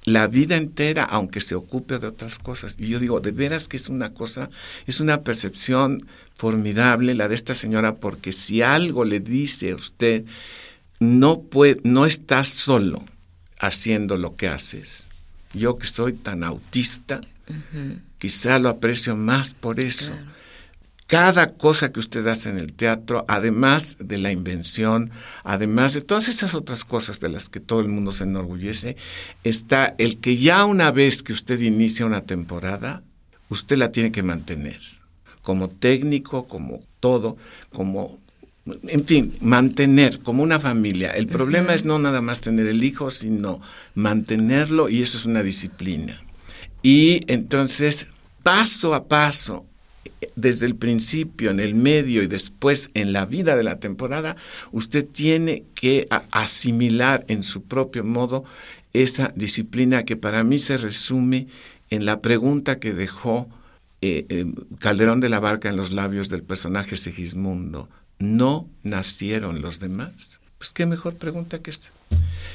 la 0.05 0.27
vida 0.27 0.55
entera, 0.55 1.03
aunque 1.03 1.39
se 1.39 1.55
ocupe 1.55 1.97
de 1.97 2.07
otras 2.07 2.37
cosas. 2.37 2.75
Y 2.77 2.87
yo 2.87 2.99
digo, 2.99 3.19
de 3.19 3.31
veras 3.31 3.67
que 3.67 3.77
es 3.77 3.89
una 3.89 4.13
cosa, 4.13 4.51
es 4.85 4.99
una 4.99 5.21
percepción 5.21 6.05
formidable 6.35 7.15
la 7.15 7.27
de 7.27 7.35
esta 7.35 7.55
señora, 7.55 7.95
porque 7.95 8.31
si 8.31 8.61
algo 8.61 9.03
le 9.03 9.19
dice 9.19 9.71
a 9.71 9.75
usted, 9.75 10.23
no, 10.99 11.41
puede, 11.41 11.81
no 11.83 12.05
estás 12.05 12.47
solo 12.47 13.03
haciendo 13.57 14.17
lo 14.17 14.35
que 14.35 14.47
haces. 14.47 15.07
Yo 15.53 15.77
que 15.77 15.87
soy 15.87 16.13
tan 16.13 16.43
autista, 16.43 17.21
quizá 18.19 18.59
lo 18.59 18.69
aprecio 18.69 19.15
más 19.15 19.55
por 19.55 19.79
eso 19.79 20.13
cada 21.07 21.53
cosa 21.53 21.91
que 21.91 21.99
usted 21.99 22.25
hace 22.27 22.49
en 22.49 22.57
el 22.57 22.73
teatro, 22.73 23.25
además 23.27 23.97
de 23.99 24.17
la 24.17 24.31
invención, 24.31 25.11
además 25.43 25.93
de 25.93 26.01
todas 26.01 26.27
esas 26.27 26.55
otras 26.55 26.83
cosas 26.83 27.19
de 27.19 27.29
las 27.29 27.49
que 27.49 27.59
todo 27.59 27.81
el 27.81 27.89
mundo 27.89 28.11
se 28.11 28.23
enorgullece, 28.23 28.97
está 29.43 29.93
el 29.99 30.17
que 30.17 30.37
ya 30.37 30.65
una 30.65 30.91
vez 30.91 31.21
que 31.21 31.33
usted 31.33 31.59
inicia 31.59 32.07
una 32.07 32.21
temporada, 32.21 33.03
usted 33.49 33.77
la 33.77 33.91
tiene 33.91 34.11
que 34.11 34.23
mantener, 34.23 34.79
como 35.43 35.69
técnico, 35.69 36.47
como 36.47 36.81
todo, 36.99 37.37
como, 37.71 38.17
en 38.65 39.05
fin, 39.05 39.31
mantener 39.41 40.19
como 40.21 40.41
una 40.41 40.59
familia. 40.59 41.11
El 41.11 41.27
problema 41.27 41.75
es 41.75 41.85
no 41.85 41.99
nada 41.99 42.21
más 42.21 42.41
tener 42.41 42.65
el 42.65 42.83
hijo, 42.83 43.11
sino 43.11 43.61
mantenerlo 43.93 44.89
y 44.89 45.03
eso 45.03 45.19
es 45.19 45.25
una 45.27 45.43
disciplina. 45.43 46.19
Y 46.81 47.21
entonces, 47.27 48.07
paso 48.41 48.95
a 48.95 49.07
paso, 49.07 49.67
desde 50.35 50.65
el 50.65 50.75
principio, 50.75 51.51
en 51.51 51.59
el 51.59 51.75
medio 51.75 52.23
y 52.23 52.27
después 52.27 52.89
en 52.93 53.13
la 53.13 53.25
vida 53.25 53.55
de 53.55 53.63
la 53.63 53.79
temporada, 53.79 54.35
usted 54.71 55.05
tiene 55.05 55.63
que 55.75 56.07
asimilar 56.31 57.25
en 57.27 57.43
su 57.43 57.63
propio 57.63 58.03
modo 58.03 58.43
esa 58.93 59.33
disciplina 59.35 60.03
que 60.03 60.15
para 60.15 60.43
mí 60.43 60.59
se 60.59 60.77
resume 60.77 61.47
en 61.89 62.05
la 62.05 62.21
pregunta 62.21 62.79
que 62.79 62.93
dejó 62.93 63.47
eh, 64.01 64.25
eh, 64.29 64.45
Calderón 64.79 65.19
de 65.19 65.29
la 65.29 65.39
Barca 65.39 65.69
en 65.69 65.77
los 65.77 65.91
labios 65.91 66.29
del 66.29 66.43
personaje 66.43 66.95
Segismundo. 66.95 67.89
¿No 68.19 68.69
nacieron 68.83 69.61
los 69.61 69.79
demás? 69.79 70.39
Pues 70.57 70.71
qué 70.71 70.85
mejor 70.85 71.15
pregunta 71.15 71.59
que 71.59 71.71
esta. 71.71 71.89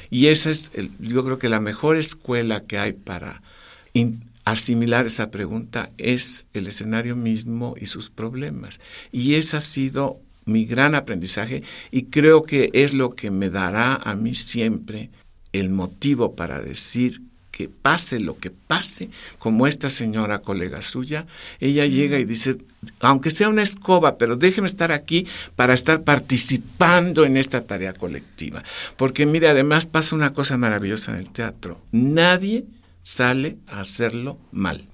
Y 0.09 0.27
esa 0.27 0.49
es, 0.49 0.71
yo 0.99 1.23
creo 1.23 1.37
que 1.39 1.49
la 1.49 1.59
mejor 1.59 1.95
escuela 1.95 2.61
que 2.61 2.77
hay 2.77 2.93
para 2.93 3.41
asimilar 4.45 5.05
esa 5.05 5.31
pregunta 5.31 5.91
es 5.97 6.47
el 6.53 6.67
escenario 6.67 7.15
mismo 7.15 7.75
y 7.79 7.87
sus 7.87 8.09
problemas. 8.09 8.79
Y 9.11 9.35
ese 9.35 9.57
ha 9.57 9.61
sido 9.61 10.19
mi 10.45 10.65
gran 10.65 10.95
aprendizaje 10.95 11.63
y 11.91 12.05
creo 12.05 12.43
que 12.43 12.71
es 12.73 12.93
lo 12.93 13.15
que 13.15 13.31
me 13.31 13.49
dará 13.49 13.95
a 13.95 14.15
mí 14.15 14.33
siempre 14.35 15.09
el 15.53 15.69
motivo 15.69 16.35
para 16.35 16.61
decir 16.61 17.21
que 17.51 17.67
pase 17.67 18.19
lo 18.19 18.39
que 18.39 18.49
pase, 18.49 19.09
como 19.37 19.67
esta 19.67 19.89
señora 19.89 20.39
colega 20.39 20.81
suya, 20.81 21.27
ella 21.59 21.85
llega 21.85 22.17
y 22.17 22.25
dice, 22.25 22.57
aunque 23.01 23.29
sea 23.29 23.49
una 23.49 23.61
escoba, 23.61 24.17
pero 24.17 24.37
déjeme 24.37 24.67
estar 24.67 24.91
aquí 24.91 25.27
para 25.55 25.73
estar 25.73 26.03
participando 26.03 27.25
en 27.25 27.35
esta 27.35 27.61
tarea 27.61 27.93
colectiva. 27.93 28.63
Porque 28.95 29.25
mire, 29.25 29.49
además 29.49 29.85
pasa 29.85 30.15
una 30.15 30.33
cosa 30.33 30.57
maravillosa 30.57 31.11
en 31.11 31.19
el 31.19 31.29
teatro. 31.29 31.79
Nadie 31.91 32.65
sale 33.01 33.57
a 33.67 33.81
hacerlo 33.81 34.39
mal. 34.51 34.87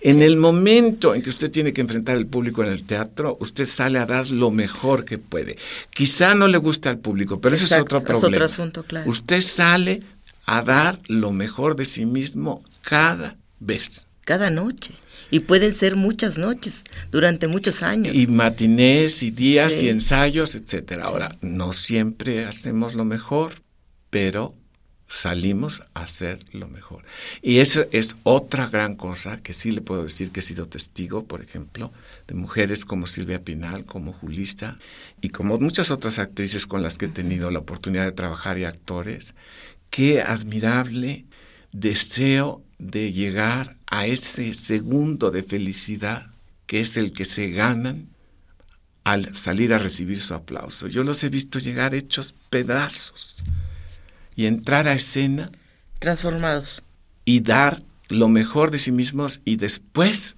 En 0.00 0.22
el 0.22 0.36
momento 0.36 1.14
en 1.14 1.22
que 1.22 1.30
usted 1.30 1.50
tiene 1.50 1.72
que 1.72 1.80
enfrentar 1.80 2.16
al 2.16 2.26
público 2.26 2.62
en 2.62 2.70
el 2.70 2.84
teatro, 2.84 3.36
usted 3.40 3.66
sale 3.66 3.98
a 3.98 4.06
dar 4.06 4.30
lo 4.30 4.50
mejor 4.50 5.04
que 5.04 5.18
puede. 5.18 5.56
Quizá 5.90 6.34
no 6.34 6.48
le 6.48 6.58
gusta 6.58 6.90
al 6.90 6.98
público, 6.98 7.40
pero 7.40 7.54
eso 7.54 7.64
es 7.64 7.80
otro 7.80 8.00
problema. 8.00 8.18
Es 8.18 8.24
otro 8.24 8.44
asunto, 8.44 8.82
claro. 8.84 9.10
Usted 9.10 9.40
sale 9.40 10.00
a 10.46 10.62
dar 10.62 11.00
lo 11.06 11.32
mejor 11.32 11.76
de 11.76 11.84
sí 11.84 12.06
mismo 12.06 12.62
cada 12.82 13.36
vez. 13.60 14.06
Cada 14.24 14.50
noche. 14.50 14.94
Y 15.30 15.40
pueden 15.40 15.74
ser 15.74 15.94
muchas 15.96 16.38
noches, 16.38 16.84
durante 17.10 17.48
muchos 17.48 17.82
años. 17.82 18.14
Y 18.14 18.28
matinés, 18.28 19.22
y 19.22 19.30
días, 19.30 19.82
y 19.82 19.90
ensayos, 19.90 20.54
etcétera. 20.54 21.04
Ahora, 21.04 21.36
no 21.42 21.74
siempre 21.74 22.46
hacemos 22.46 22.94
lo 22.94 23.04
mejor, 23.04 23.52
pero 24.08 24.54
salimos 25.08 25.82
a 25.94 26.02
hacer 26.02 26.38
lo 26.52 26.68
mejor. 26.68 27.04
Y 27.42 27.58
eso 27.58 27.86
es 27.92 28.16
otra 28.22 28.68
gran 28.68 28.94
cosa 28.94 29.38
que 29.38 29.54
sí 29.54 29.72
le 29.72 29.80
puedo 29.80 30.04
decir 30.04 30.30
que 30.30 30.40
he 30.40 30.42
sido 30.42 30.68
testigo, 30.68 31.24
por 31.24 31.42
ejemplo, 31.42 31.90
de 32.26 32.34
mujeres 32.34 32.84
como 32.84 33.06
Silvia 33.06 33.42
Pinal, 33.42 33.86
como 33.86 34.12
Julista 34.12 34.76
y 35.20 35.30
como 35.30 35.58
muchas 35.58 35.90
otras 35.90 36.18
actrices 36.18 36.66
con 36.66 36.82
las 36.82 36.98
que 36.98 37.06
he 37.06 37.08
tenido 37.08 37.50
la 37.50 37.60
oportunidad 37.60 38.04
de 38.04 38.12
trabajar 38.12 38.58
y 38.58 38.64
actores. 38.64 39.34
Qué 39.90 40.20
admirable 40.20 41.24
deseo 41.72 42.62
de 42.78 43.12
llegar 43.12 43.76
a 43.86 44.06
ese 44.06 44.54
segundo 44.54 45.30
de 45.30 45.42
felicidad 45.42 46.30
que 46.66 46.80
es 46.80 46.98
el 46.98 47.12
que 47.12 47.24
se 47.24 47.50
ganan 47.50 48.10
al 49.04 49.34
salir 49.34 49.72
a 49.72 49.78
recibir 49.78 50.20
su 50.20 50.34
aplauso. 50.34 50.86
Yo 50.86 51.02
los 51.02 51.24
he 51.24 51.30
visto 51.30 51.58
llegar 51.58 51.94
hechos 51.94 52.34
pedazos 52.50 53.38
y 54.38 54.46
entrar 54.46 54.86
a 54.86 54.92
escena. 54.92 55.50
Transformados. 55.98 56.84
Y 57.24 57.40
dar 57.40 57.82
lo 58.08 58.28
mejor 58.28 58.70
de 58.70 58.78
sí 58.78 58.92
mismos 58.92 59.40
y 59.44 59.56
después, 59.56 60.36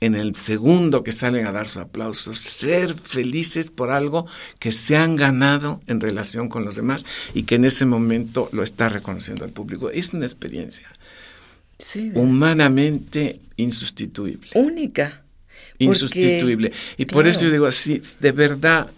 en 0.00 0.14
el 0.14 0.36
segundo 0.36 1.02
que 1.02 1.10
salen 1.10 1.46
a 1.46 1.52
dar 1.52 1.66
su 1.66 1.80
aplauso, 1.80 2.34
ser 2.34 2.92
felices 2.92 3.70
por 3.70 3.90
algo 3.90 4.26
que 4.58 4.72
se 4.72 4.94
han 4.98 5.16
ganado 5.16 5.80
en 5.86 6.02
relación 6.02 6.50
con 6.50 6.66
los 6.66 6.76
demás 6.76 7.06
y 7.32 7.44
que 7.44 7.54
en 7.54 7.64
ese 7.64 7.86
momento 7.86 8.50
lo 8.52 8.62
está 8.62 8.90
reconociendo 8.90 9.46
el 9.46 9.52
público. 9.52 9.88
Es 9.88 10.12
una 10.12 10.26
experiencia 10.26 10.88
humanamente 12.14 13.40
insustituible. 13.56 14.50
Única. 14.54 15.22
Insustituible. 15.78 16.72
y 16.98 17.06
por 17.06 17.26
eso 17.26 17.46
yo 17.46 17.50
digo 17.50 17.64
así, 17.64 18.02
de 18.20 18.32
verdad, 18.32 18.90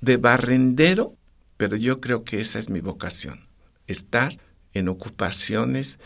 de 0.00 0.16
barrendero, 0.16 1.14
pero 1.58 1.76
yo 1.76 2.00
creo 2.00 2.24
que 2.24 2.40
esa 2.40 2.58
es 2.58 2.70
mi 2.70 2.80
vocación 2.80 3.46
estar 3.88 4.38
en 4.74 4.88
ocupaciones 4.88 5.98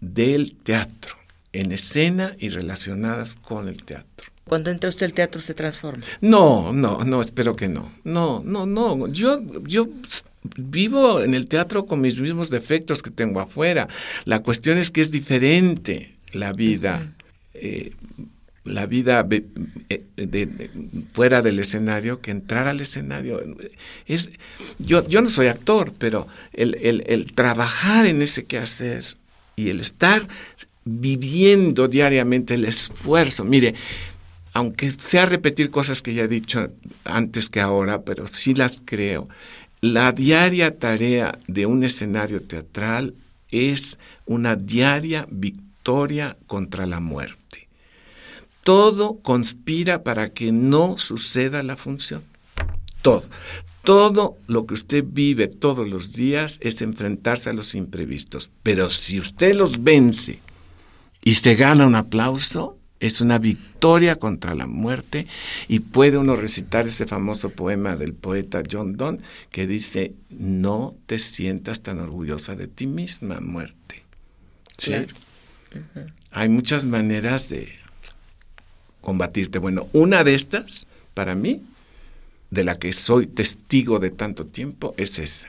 del 0.00 0.54
teatro, 0.54 1.16
en 1.52 1.72
escena 1.72 2.36
y 2.38 2.50
relacionadas 2.50 3.36
con 3.36 3.68
el 3.68 3.84
teatro. 3.84 4.30
Cuando 4.44 4.70
entra 4.70 4.90
usted 4.90 5.06
al 5.06 5.12
teatro 5.12 5.40
se 5.40 5.54
transforma. 5.54 6.04
No, 6.20 6.72
no, 6.72 7.04
no, 7.04 7.20
espero 7.20 7.54
que 7.54 7.68
no. 7.68 7.92
No, 8.02 8.42
no, 8.44 8.66
no. 8.66 9.06
Yo, 9.08 9.40
yo 9.62 9.88
vivo 10.56 11.20
en 11.22 11.34
el 11.34 11.46
teatro 11.46 11.86
con 11.86 12.00
mis 12.00 12.18
mismos 12.18 12.50
defectos 12.50 13.02
que 13.02 13.10
tengo 13.10 13.40
afuera. 13.40 13.88
La 14.24 14.42
cuestión 14.42 14.76
es 14.76 14.90
que 14.90 15.02
es 15.02 15.12
diferente 15.12 16.16
la 16.32 16.52
vida 16.52 17.14
la 18.64 18.86
vida 18.86 19.26
eh, 19.30 20.04
de, 20.16 20.70
fuera 21.12 21.42
del 21.42 21.58
escenario 21.58 22.20
que 22.20 22.30
entrar 22.30 22.68
al 22.68 22.80
escenario. 22.80 23.42
Es, 24.06 24.30
yo, 24.78 25.06
yo 25.08 25.22
no 25.22 25.30
soy 25.30 25.46
actor, 25.46 25.92
pero 25.98 26.26
el, 26.52 26.76
el, 27.06 27.32
trabajar 27.32 28.06
en 28.06 28.22
ese 28.22 28.44
quehacer 28.44 29.04
y 29.56 29.70
el 29.70 29.80
estar 29.80 30.26
viviendo 30.84 31.88
diariamente 31.88 32.54
el 32.54 32.66
esfuerzo. 32.66 33.44
Mire, 33.44 33.74
aunque 34.52 34.90
sea 34.90 35.26
repetir 35.26 35.70
cosas 35.70 36.02
que 36.02 36.14
ya 36.14 36.24
he 36.24 36.28
dicho 36.28 36.70
antes 37.04 37.48
que 37.48 37.60
ahora, 37.60 38.02
pero 38.02 38.26
sí 38.26 38.54
las 38.54 38.82
creo, 38.84 39.28
la 39.80 40.12
diaria 40.12 40.78
tarea 40.78 41.38
de 41.46 41.64
un 41.64 41.82
escenario 41.84 42.42
teatral 42.42 43.14
es 43.50 43.98
una 44.26 44.54
diaria 44.56 45.26
victoria 45.30 46.36
contra 46.46 46.86
la 46.86 47.00
muerte 47.00 47.59
todo 48.62 49.18
conspira 49.22 50.02
para 50.02 50.28
que 50.28 50.52
no 50.52 50.98
suceda 50.98 51.62
la 51.62 51.76
función. 51.76 52.22
Todo. 53.02 53.24
Todo 53.82 54.36
lo 54.46 54.66
que 54.66 54.74
usted 54.74 55.04
vive 55.06 55.48
todos 55.48 55.88
los 55.88 56.12
días 56.12 56.58
es 56.62 56.82
enfrentarse 56.82 57.48
a 57.48 57.54
los 57.54 57.74
imprevistos. 57.74 58.50
Pero 58.62 58.90
si 58.90 59.18
usted 59.18 59.54
los 59.54 59.82
vence 59.82 60.40
y 61.24 61.34
se 61.34 61.54
gana 61.54 61.86
un 61.86 61.94
aplauso, 61.94 62.76
es 63.00 63.22
una 63.22 63.38
victoria 63.38 64.16
contra 64.16 64.54
la 64.54 64.66
muerte 64.66 65.26
y 65.66 65.80
puede 65.80 66.18
uno 66.18 66.36
recitar 66.36 66.84
ese 66.84 67.06
famoso 67.06 67.48
poema 67.48 67.96
del 67.96 68.12
poeta 68.12 68.62
John 68.70 68.96
Donne 68.98 69.20
que 69.50 69.66
dice, 69.66 70.14
no 70.28 70.94
te 71.06 71.18
sientas 71.18 71.80
tan 71.80 71.98
orgullosa 71.98 72.56
de 72.56 72.68
ti 72.68 72.86
misma, 72.86 73.40
muerte. 73.40 74.04
¿Sí? 74.76 74.92
Hay 76.30 76.50
muchas 76.50 76.84
maneras 76.84 77.48
de 77.48 77.79
combatirte. 79.00 79.58
Bueno, 79.58 79.88
una 79.92 80.24
de 80.24 80.34
estas, 80.34 80.86
para 81.14 81.34
mí, 81.34 81.62
de 82.50 82.64
la 82.64 82.78
que 82.78 82.92
soy 82.92 83.26
testigo 83.26 83.98
de 83.98 84.10
tanto 84.10 84.46
tiempo, 84.46 84.94
es 84.96 85.18
esa. 85.18 85.48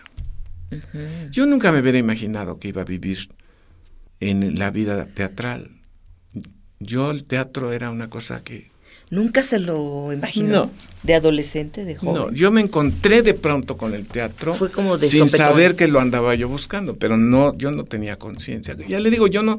Yo 1.31 1.45
nunca 1.45 1.71
me 1.71 1.81
hubiera 1.81 1.97
imaginado 1.97 2.57
que 2.57 2.69
iba 2.69 2.83
a 2.83 2.85
vivir 2.85 3.17
en 4.19 4.57
la 4.57 4.71
vida 4.71 5.05
teatral. 5.05 5.71
Yo 6.79 7.11
el 7.11 7.25
teatro 7.25 7.73
era 7.73 7.91
una 7.91 8.09
cosa 8.09 8.43
que 8.43 8.70
¿Nunca 9.11 9.43
se 9.43 9.59
lo 9.59 10.11
imaginó? 10.13 10.47
No. 10.47 10.71
¿De 11.03 11.15
adolescente, 11.15 11.83
de 11.83 11.95
joven? 11.97 12.15
No, 12.15 12.31
yo 12.31 12.49
me 12.49 12.61
encontré 12.61 13.21
de 13.23 13.33
pronto 13.33 13.75
con 13.75 13.93
el 13.93 14.05
teatro 14.07 14.53
Fue 14.53 14.71
como 14.71 14.97
de 14.97 15.05
sin 15.07 15.27
sopetón. 15.27 15.47
saber 15.47 15.75
que 15.75 15.87
lo 15.87 15.99
andaba 15.99 16.33
yo 16.35 16.47
buscando, 16.47 16.95
pero 16.95 17.17
no, 17.17 17.57
yo 17.57 17.71
no 17.71 17.83
tenía 17.83 18.15
conciencia. 18.15 18.77
Ya 18.87 18.99
le 19.01 19.09
digo, 19.11 19.27
yo 19.27 19.43
no 19.43 19.57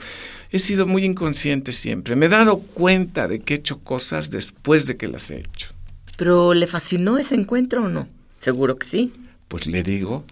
he 0.50 0.58
sido 0.58 0.86
muy 0.86 1.04
inconsciente 1.04 1.72
siempre. 1.72 2.16
Me 2.16 2.26
he 2.26 2.28
dado 2.30 2.60
cuenta 2.60 3.28
de 3.28 3.40
que 3.40 3.54
he 3.54 3.56
hecho 3.58 3.80
cosas 3.80 4.30
después 4.30 4.86
de 4.86 4.96
que 4.96 5.06
las 5.08 5.30
he 5.30 5.40
hecho. 5.40 5.74
¿Pero 6.16 6.54
le 6.54 6.66
fascinó 6.66 7.18
ese 7.18 7.34
encuentro 7.34 7.84
o 7.84 7.88
no? 7.88 8.08
Seguro 8.38 8.76
que 8.76 8.86
sí. 8.86 9.12
Pues 9.48 9.66
le 9.66 9.82
digo, 9.82 10.24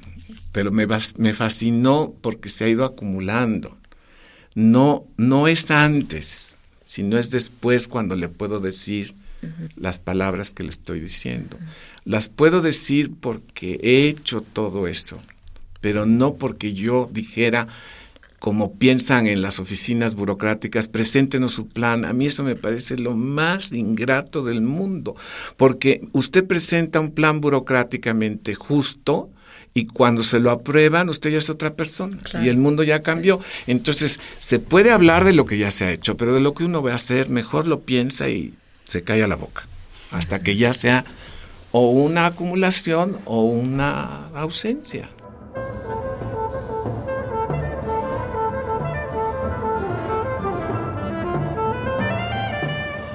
pero 0.53 0.71
me, 0.73 0.87
me 1.19 1.35
fascinó 1.35 2.15
porque 2.23 2.49
se 2.49 2.65
ha 2.65 2.69
ido 2.69 2.85
acumulando. 2.85 3.77
No, 4.55 5.05
no 5.17 5.47
es 5.47 5.71
antes, 5.71 6.57
sino 6.91 7.19
es 7.19 7.31
después 7.31 7.87
cuando 7.87 8.17
le 8.17 8.29
puedo 8.29 8.59
decir 8.59 9.15
las 9.77 10.01
palabras 10.01 10.53
que 10.53 10.65
le 10.65 10.71
estoy 10.71 10.99
diciendo. 10.99 11.57
Las 12.05 12.29
puedo 12.29 12.63
decir 12.63 13.13
porque 13.21 13.79
he 13.81 14.09
hecho 14.09 14.41
todo 14.41 14.89
eso, 14.89 15.17
pero 15.81 16.05
no 16.05 16.35
porque 16.35 16.73
yo 16.73 17.09
dijera, 17.13 17.69
como 18.41 18.73
piensan 18.75 19.29
en 19.29 19.41
las 19.41 19.61
oficinas 19.61 20.17
burocráticas, 20.17 20.89
preséntenos 20.89 21.53
su 21.53 21.69
plan. 21.69 22.05
A 22.05 22.13
mí 22.13 22.27
eso 22.27 22.43
me 22.43 22.57
parece 22.57 22.97
lo 22.97 23.15
más 23.15 23.71
ingrato 23.71 24.43
del 24.43 24.61
mundo, 24.61 25.15
porque 25.57 26.09
usted 26.11 26.45
presenta 26.45 26.99
un 26.99 27.13
plan 27.13 27.41
burocráticamente 27.41 28.57
justo 28.57 29.31
y 29.75 29.87
cuando 29.87 30.23
se 30.23 30.41
lo 30.41 30.51
aprueban, 30.51 31.09
usted 31.09 31.31
ya 31.31 31.39
es 31.39 31.49
otra 31.51 31.75
persona 31.75 32.17
Claro. 32.23 32.45
y 32.45 32.49
el 32.49 32.57
mundo 32.57 32.83
ya 32.83 33.03
cambió. 33.03 33.41
Entonces, 33.67 34.21
se 34.39 34.59
puede 34.59 34.91
hablar 34.91 35.25
de 35.25 35.33
lo 35.33 35.47
que 35.47 35.59
ya 35.59 35.71
se 35.71 35.85
ha 35.85 35.93
hecho, 35.93 36.17
pero 36.17 36.35
de 36.35 36.41
lo 36.41 36.55
que 36.55 36.65
uno 36.65 36.83
va 36.83 36.93
a 36.93 36.97
hacer, 36.97 37.29
mejor 37.31 37.67
lo 37.67 37.81
piensa 37.81 38.29
y 38.29 38.53
se 38.87 39.03
calla 39.03 39.27
la 39.29 39.37
boca, 39.37 39.69
hasta 40.11 40.43
que 40.43 40.57
ya 40.57 40.73
sea 40.73 41.05
o 41.73 41.91
una 41.91 42.27
acumulación 42.27 43.19
o 43.27 43.45
una 43.45 44.27
ausencia. 44.35 45.09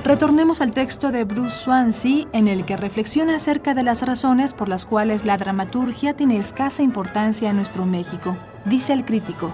Retornemos 0.06 0.62
al 0.62 0.72
texto 0.72 1.12
de 1.12 1.24
Bruce 1.24 1.64
Swansea 1.64 2.28
en 2.32 2.48
el 2.48 2.64
que 2.64 2.78
reflexiona 2.78 3.38
acerca 3.38 3.74
de 3.74 3.82
las 3.82 4.04
razones 4.04 4.54
por 4.54 4.70
las 4.70 4.86
cuales 4.86 5.26
la 5.26 5.36
dramaturgia 5.36 6.16
tiene 6.16 6.38
escasa 6.38 6.84
importancia 6.84 7.50
en 7.50 7.56
nuestro 7.56 7.88
México. 7.88 8.38
Dice 8.66 8.94
el 8.94 9.04
crítico, 9.04 9.52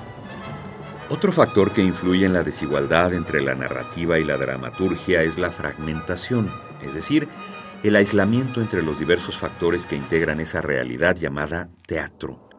Otro 1.08 1.32
factor 1.32 1.72
que 1.72 1.82
influye 1.82 2.26
en 2.26 2.34
la 2.34 2.44
desigualdad 2.44 3.14
entre 3.14 3.42
la 3.42 3.56
narrativa 3.56 4.20
y 4.20 4.26
la 4.26 4.36
dramaturgia 4.36 5.22
es 5.22 5.38
la 5.38 5.52
fragmentación, 5.52 6.52
es 6.86 6.96
decir, 6.96 7.30
el 7.82 7.96
aislamiento 7.96 8.60
entre 8.60 8.82
los 8.82 9.00
diversos 9.00 9.38
factores 9.38 9.88
que 9.88 9.96
integran 9.96 10.42
esa 10.42 10.60
realidad 10.60 11.16
llamada 11.16 11.70
teatro. 11.88 12.52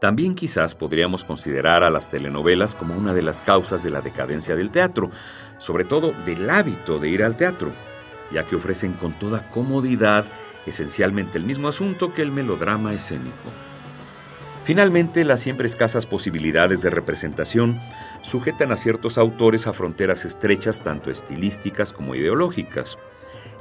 También 0.00 0.36
quizás 0.36 0.76
podríamos 0.76 1.24
considerar 1.24 1.82
a 1.82 1.90
las 1.90 2.08
telenovelas 2.08 2.76
como 2.76 2.96
una 2.96 3.14
de 3.14 3.22
las 3.22 3.42
causas 3.42 3.82
de 3.82 3.90
la 3.90 4.00
decadencia 4.00 4.54
del 4.54 4.70
teatro, 4.70 5.10
sobre 5.58 5.84
todo 5.84 6.12
del 6.24 6.48
hábito 6.48 6.98
de 6.98 7.08
ir 7.10 7.22
al 7.22 7.36
teatro, 7.36 7.72
ya 8.32 8.44
que 8.44 8.56
ofrecen 8.56 8.94
con 8.94 9.18
toda 9.18 9.50
comodidad 9.50 10.26
esencialmente 10.66 11.38
el 11.38 11.44
mismo 11.44 11.68
asunto 11.68 12.12
que 12.12 12.22
el 12.22 12.30
melodrama 12.30 12.92
escénico. 12.92 13.50
Finalmente, 14.64 15.24
las 15.24 15.40
siempre 15.40 15.66
escasas 15.66 16.04
posibilidades 16.04 16.82
de 16.82 16.90
representación 16.90 17.80
sujetan 18.20 18.70
a 18.70 18.76
ciertos 18.76 19.16
autores 19.16 19.66
a 19.66 19.72
fronteras 19.72 20.26
estrechas 20.26 20.82
tanto 20.82 21.10
estilísticas 21.10 21.94
como 21.94 22.14
ideológicas. 22.14 22.98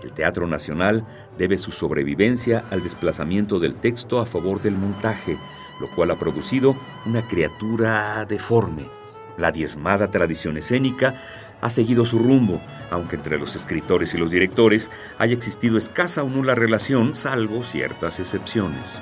El 0.03 0.11
Teatro 0.11 0.47
Nacional 0.47 1.05
debe 1.37 1.59
su 1.59 1.71
sobrevivencia 1.71 2.65
al 2.71 2.83
desplazamiento 2.83 3.57
del 3.59 3.75
texto 3.75 4.19
a 4.19 4.25
favor 4.25 4.61
del 4.61 4.75
montaje, 4.75 5.39
lo 5.79 5.89
cual 5.95 6.11
ha 6.11 6.19
producido 6.19 6.75
una 7.05 7.25
criatura 7.25 8.25
deforme. 8.25 8.89
La 9.37 9.53
diezmada 9.53 10.11
tradición 10.11 10.57
escénica 10.57 11.15
ha 11.61 11.69
seguido 11.69 12.05
su 12.05 12.19
rumbo, 12.19 12.61
aunque 12.91 13.15
entre 13.15 13.37
los 13.37 13.55
escritores 13.55 14.13
y 14.13 14.17
los 14.17 14.31
directores 14.31 14.91
haya 15.17 15.33
existido 15.33 15.77
escasa 15.77 16.23
o 16.23 16.29
nula 16.29 16.55
relación, 16.55 17.15
salvo 17.15 17.63
ciertas 17.63 18.19
excepciones. 18.19 18.99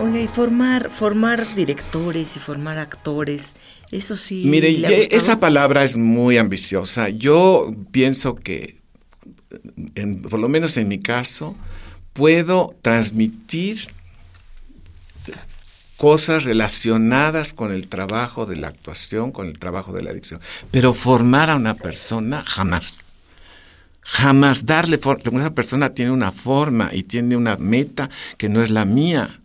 Oiga, 0.00 0.20
y 0.20 0.28
formar, 0.28 0.90
formar 0.90 1.44
directores 1.56 2.36
y 2.36 2.40
formar 2.40 2.78
actores, 2.78 3.54
eso 3.90 4.14
sí. 4.14 4.44
Mire, 4.46 5.08
esa 5.14 5.40
palabra 5.40 5.82
es 5.82 5.96
muy 5.96 6.38
ambiciosa. 6.38 7.08
Yo 7.08 7.72
pienso 7.90 8.36
que, 8.36 8.76
en- 9.96 10.22
por 10.22 10.38
lo 10.38 10.48
menos 10.48 10.76
en 10.76 10.86
mi 10.86 11.00
caso, 11.00 11.56
puedo 12.12 12.76
transmitir 12.80 13.74
cosas 15.98 16.44
relacionadas 16.44 17.52
con 17.52 17.72
el 17.72 17.88
trabajo 17.88 18.46
de 18.46 18.56
la 18.56 18.68
actuación, 18.68 19.32
con 19.32 19.48
el 19.48 19.58
trabajo 19.58 19.92
de 19.92 20.02
la 20.02 20.10
adicción. 20.10 20.40
Pero 20.70 20.94
formar 20.94 21.50
a 21.50 21.56
una 21.56 21.74
persona, 21.74 22.44
jamás. 22.46 23.04
Jamás 24.00 24.64
darle 24.64 24.96
forma. 24.96 25.22
Una 25.30 25.54
persona 25.54 25.90
tiene 25.90 26.12
una 26.12 26.32
forma 26.32 26.88
y 26.94 27.02
tiene 27.02 27.36
una 27.36 27.56
meta 27.56 28.08
que 28.38 28.48
no 28.48 28.62
es 28.62 28.70
la 28.70 28.86
mía. 28.86 29.40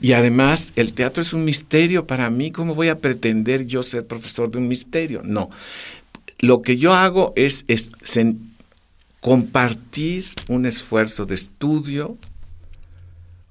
Y 0.00 0.12
además, 0.12 0.72
el 0.76 0.94
teatro 0.94 1.20
es 1.20 1.34
un 1.34 1.44
misterio 1.44 2.06
para 2.06 2.30
mí. 2.30 2.50
¿Cómo 2.50 2.74
voy 2.74 2.88
a 2.88 2.98
pretender 2.98 3.66
yo 3.66 3.82
ser 3.82 4.06
profesor 4.06 4.50
de 4.50 4.58
un 4.58 4.66
misterio? 4.66 5.20
No. 5.22 5.50
Lo 6.40 6.62
que 6.62 6.78
yo 6.78 6.94
hago 6.94 7.34
es, 7.36 7.66
compartir 9.20 10.24
un 10.48 10.64
esfuerzo 10.64 11.26
de 11.26 11.34
estudio, 11.34 12.16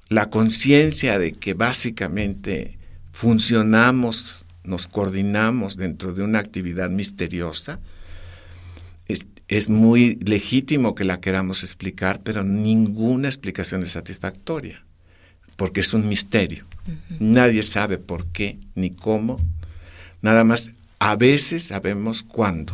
la 0.09 0.29
conciencia 0.29 1.19
de 1.19 1.33
que 1.33 1.53
básicamente 1.53 2.77
funcionamos, 3.11 4.45
nos 4.63 4.87
coordinamos 4.87 5.77
dentro 5.77 6.13
de 6.13 6.23
una 6.23 6.39
actividad 6.39 6.89
misteriosa. 6.89 7.79
Es, 9.07 9.25
es 9.47 9.69
muy 9.69 10.15
legítimo 10.15 10.95
que 10.95 11.03
la 11.03 11.19
queramos 11.19 11.63
explicar, 11.63 12.21
pero 12.23 12.43
ninguna 12.43 13.27
explicación 13.27 13.83
es 13.83 13.91
satisfactoria, 13.91 14.83
porque 15.55 15.79
es 15.81 15.93
un 15.93 16.07
misterio. 16.07 16.65
Nadie 17.19 17.63
sabe 17.63 17.97
por 17.97 18.27
qué 18.27 18.59
ni 18.75 18.91
cómo, 18.91 19.39
nada 20.21 20.43
más 20.43 20.71
a 20.99 21.15
veces 21.15 21.63
sabemos 21.63 22.23
cuándo. 22.23 22.73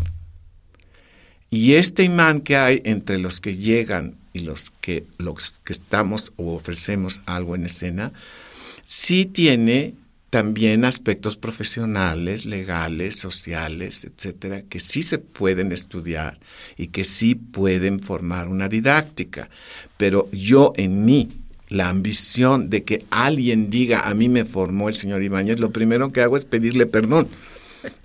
Y 1.50 1.74
este 1.74 2.04
imán 2.04 2.42
que 2.42 2.58
hay 2.58 2.82
entre 2.84 3.20
los 3.20 3.40
que 3.40 3.56
llegan 3.56 4.16
y 4.34 4.42
los 4.42 4.72
que, 4.82 5.06
los 5.18 5.60
que 5.64 5.74
estamos 5.74 6.34
o 6.36 6.56
ofrecemos 6.56 7.22
algo 7.26 7.56
en 7.56 7.66
escena, 7.66 8.12
sí 8.84 9.26
tiene 9.26 9.96
también 10.34 10.84
aspectos 10.84 11.38
profesionales, 11.38 12.48
legales, 12.48 13.20
sociales, 13.20 14.04
etcétera, 14.04 14.64
que 14.64 14.80
sí 14.80 15.04
se 15.04 15.20
pueden 15.20 15.72
estudiar 15.72 16.40
y 16.76 16.88
que 16.88 17.04
sí 17.04 17.36
pueden 17.36 18.00
formar 18.00 18.48
una 18.48 18.68
didáctica. 18.68 19.52
Pero 19.96 20.28
yo 20.32 20.74
en 20.76 21.06
mí, 21.06 21.30
la 21.70 21.90
ambición 21.90 22.72
de 22.72 22.84
que 22.84 23.06
alguien 23.12 23.70
diga, 23.70 24.10
a 24.10 24.16
mí 24.16 24.28
me 24.28 24.44
formó 24.44 24.90
el 24.90 24.96
señor 24.96 25.22
Ibáñez, 25.22 25.60
lo 25.60 25.70
primero 25.70 26.12
que 26.12 26.22
hago 26.22 26.36
es 26.36 26.46
pedirle 26.46 26.88
perdón. 26.88 27.28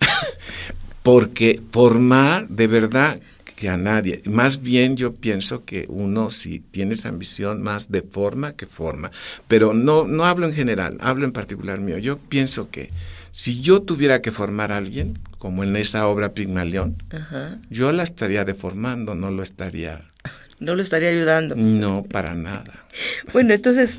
Porque 1.03 1.63
formar 1.71 2.47
de 2.49 2.67
verdad 2.67 3.21
que 3.59 3.69
a 3.69 3.77
nadie. 3.77 4.23
Más 4.25 4.63
bien 4.63 4.97
yo 4.97 5.15
pienso 5.15 5.65
que 5.65 5.87
uno 5.89 6.31
si 6.31 6.61
tiene 6.61 6.95
esa 6.95 7.09
ambición 7.09 7.61
más 7.61 7.91
de 7.91 8.03
forma 8.03 8.53
que 8.53 8.67
forma. 8.67 9.11
Pero 9.49 9.75
no, 9.75 10.07
no 10.07 10.25
hablo 10.25 10.47
en 10.47 10.53
general, 10.53 10.97
hablo 11.01 11.25
en 11.25 11.33
particular 11.33 11.81
mío. 11.81 11.99
Yo 11.99 12.19
pienso 12.19 12.71
que 12.71 12.91
si 13.33 13.61
yo 13.61 13.83
tuviera 13.83 14.23
que 14.23 14.31
formar 14.31 14.71
a 14.71 14.77
alguien, 14.77 15.19
como 15.39 15.65
en 15.65 15.75
esa 15.75 16.07
obra 16.07 16.35
Pigmalión, 16.35 16.97
Ajá. 17.11 17.59
yo 17.69 17.91
la 17.91 18.05
estaría 18.05 18.45
deformando, 18.45 19.17
no 19.17 19.31
lo 19.31 19.43
estaría. 19.43 20.05
No 20.61 20.75
lo 20.75 20.83
estaría 20.83 21.11
ayudando. 21.11 21.55
No, 21.57 22.03
para 22.03 22.35
nada. 22.35 22.85
Bueno, 23.33 23.55
entonces, 23.55 23.95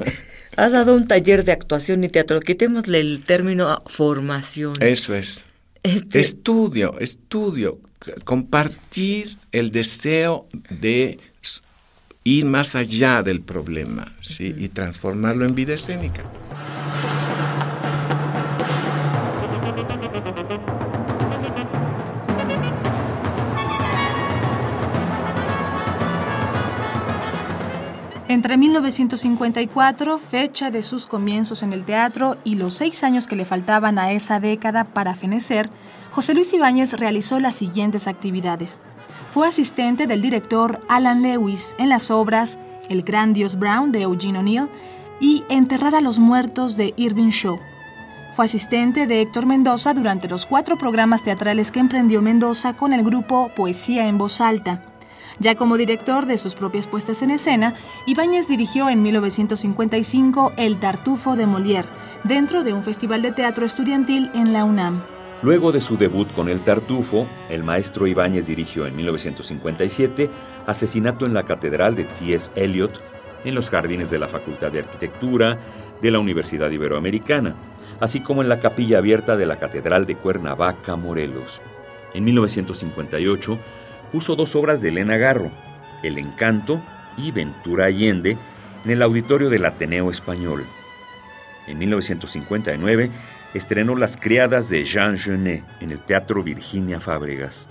ha 0.57 0.67
dado 0.67 0.93
un 0.93 1.07
taller 1.07 1.45
de 1.45 1.53
actuación 1.53 2.03
y 2.03 2.09
teatro. 2.09 2.41
Quitémosle 2.41 2.99
el 2.99 3.23
término 3.23 3.81
formación. 3.87 4.73
Eso 4.81 5.15
es. 5.15 5.45
Este, 5.83 6.19
Estudio, 6.19 6.99
estudio, 6.99 7.79
compartir 8.23 9.27
el 9.51 9.71
deseo 9.71 10.47
de 10.69 11.19
ir 12.23 12.45
más 12.45 12.75
allá 12.75 13.23
del 13.23 13.41
problema 13.41 14.13
¿sí? 14.21 14.53
y 14.57 14.69
transformarlo 14.69 15.45
en 15.45 15.55
vida 15.55 15.73
escénica. 15.73 16.23
Entre 28.39 28.55
1954, 28.55 30.17
fecha 30.17 30.71
de 30.71 30.81
sus 30.81 31.07
comienzos 31.07 31.61
en 31.61 31.73
el 31.73 31.83
teatro, 31.83 32.37
y 32.45 32.55
los 32.55 32.73
seis 32.73 33.03
años 33.03 33.27
que 33.27 33.35
le 33.35 33.43
faltaban 33.43 33.99
a 33.99 34.13
esa 34.13 34.39
década 34.39 34.85
para 34.85 35.13
fenecer, 35.13 35.69
José 36.11 36.33
Luis 36.33 36.53
Ibáñez 36.53 36.93
realizó 36.93 37.41
las 37.41 37.55
siguientes 37.55 38.07
actividades. 38.07 38.79
Fue 39.33 39.45
asistente 39.45 40.07
del 40.07 40.21
director 40.21 40.79
Alan 40.87 41.21
Lewis 41.21 41.75
en 41.79 41.89
las 41.89 42.11
obras 42.11 42.57
El 42.87 43.01
Gran 43.01 43.33
Dios 43.33 43.59
Brown 43.59 43.91
de 43.91 44.03
Eugene 44.03 44.39
O'Neill 44.39 44.69
y 45.19 45.43
Enterrar 45.49 45.93
a 45.93 45.99
los 45.99 46.17
Muertos 46.17 46.77
de 46.77 46.93
Irving 46.95 47.31
Shaw. 47.31 47.59
Fue 48.31 48.45
asistente 48.45 49.05
de 49.05 49.19
Héctor 49.19 49.47
Mendoza 49.47 49.93
durante 49.93 50.29
los 50.29 50.45
cuatro 50.45 50.77
programas 50.77 51.23
teatrales 51.23 51.73
que 51.73 51.81
emprendió 51.81 52.21
Mendoza 52.21 52.71
con 52.77 52.93
el 52.93 53.03
grupo 53.03 53.51
Poesía 53.53 54.07
en 54.07 54.17
Voz 54.17 54.39
Alta. 54.39 54.81
Ya 55.39 55.55
como 55.55 55.77
director 55.77 56.25
de 56.25 56.37
sus 56.37 56.53
propias 56.53 56.87
puestas 56.87 57.21
en 57.21 57.31
escena, 57.31 57.73
Ibáñez 58.05 58.47
dirigió 58.49 58.89
en 58.89 59.01
1955 59.01 60.51
El 60.57 60.79
Tartufo 60.79 61.37
de 61.37 61.47
Molière, 61.47 61.87
dentro 62.25 62.63
de 62.63 62.73
un 62.73 62.83
festival 62.83 63.21
de 63.21 63.31
teatro 63.31 63.65
estudiantil 63.65 64.29
en 64.33 64.51
la 64.51 64.65
UNAM. 64.65 65.01
Luego 65.41 65.71
de 65.71 65.79
su 65.79 65.95
debut 65.95 66.29
con 66.33 66.49
El 66.49 66.61
Tartufo, 66.65 67.25
el 67.49 67.63
maestro 67.63 68.05
Ibáñez 68.05 68.47
dirigió 68.47 68.85
en 68.85 68.97
1957 68.97 70.29
Asesinato 70.67 71.25
en 71.25 71.33
la 71.33 71.45
Catedral 71.45 71.95
de 71.95 72.03
T.S. 72.03 72.51
Eliot, 72.55 73.01
en 73.45 73.55
los 73.55 73.69
jardines 73.69 74.09
de 74.09 74.19
la 74.19 74.27
Facultad 74.27 74.73
de 74.73 74.79
Arquitectura 74.79 75.57
de 76.01 76.11
la 76.11 76.19
Universidad 76.19 76.69
Iberoamericana, 76.69 77.55
así 78.01 78.19
como 78.19 78.41
en 78.41 78.49
la 78.49 78.59
capilla 78.59 78.97
abierta 78.97 79.37
de 79.37 79.45
la 79.45 79.57
Catedral 79.57 80.05
de 80.05 80.15
Cuernavaca, 80.15 80.97
Morelos. 80.97 81.61
En 82.13 82.25
1958 82.25 83.57
puso 84.11 84.35
dos 84.35 84.55
obras 84.55 84.81
de 84.81 84.89
Elena 84.89 85.17
Garro, 85.17 85.51
El 86.03 86.17
Encanto 86.17 86.81
y 87.17 87.31
Ventura 87.31 87.85
Allende, 87.85 88.37
en 88.85 88.91
el 88.91 89.01
auditorio 89.01 89.49
del 89.49 89.65
Ateneo 89.65 90.09
Español. 90.09 90.65
En 91.67 91.77
1959 91.77 93.11
estrenó 93.53 93.95
Las 93.95 94.17
Criadas 94.17 94.69
de 94.69 94.83
Jean 94.85 95.17
Genet 95.17 95.63
en 95.81 95.91
el 95.91 96.01
Teatro 96.01 96.43
Virginia 96.43 96.99
Fábregas. 96.99 97.67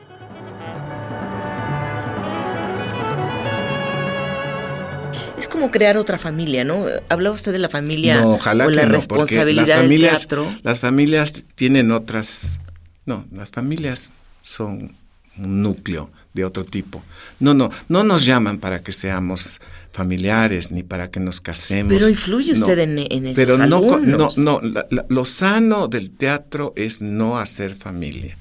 Es 5.36 5.48
como 5.48 5.70
crear 5.70 5.96
otra 5.96 6.18
familia, 6.18 6.64
¿no? 6.64 6.86
Habla 7.08 7.30
usted 7.30 7.52
de 7.52 7.60
la 7.60 7.68
familia 7.68 8.20
no, 8.20 8.32
ojalá 8.32 8.66
o 8.66 8.70
la 8.70 8.86
no, 8.86 8.92
responsabilidad 8.92 9.66
las 9.68 9.80
familias, 9.80 10.10
del 10.10 10.18
teatro. 10.20 10.54
Las 10.62 10.80
familias 10.80 11.44
tienen 11.54 11.92
otras. 11.92 12.58
No, 13.06 13.24
las 13.32 13.52
familias 13.52 14.12
son 14.42 14.96
un 15.38 15.62
núcleo 15.62 16.10
de 16.38 16.44
otro 16.44 16.64
tipo. 16.64 17.02
No, 17.40 17.52
no, 17.54 17.70
no 17.88 18.04
nos 18.04 18.24
llaman 18.24 18.58
para 18.58 18.78
que 18.78 18.92
seamos 18.92 19.60
familiares 19.92 20.70
ni 20.70 20.82
para 20.82 21.10
que 21.10 21.18
nos 21.20 21.40
casemos. 21.40 21.92
Pero 21.92 22.08
influye 22.08 22.52
usted 22.52 22.78
en, 22.78 22.98
en 22.98 23.26
esos 23.26 23.36
Pero 23.36 23.58
no, 23.58 23.66
no, 23.66 23.94
alumnos. 23.94 24.38
no, 24.38 24.60
la- 24.62 24.86
la- 24.90 25.04
lo 25.08 25.24
sano 25.24 25.88
del 25.88 26.10
teatro 26.10 26.72
es 26.76 27.02
no 27.02 27.38
hacer 27.38 27.74
familia, 27.74 28.36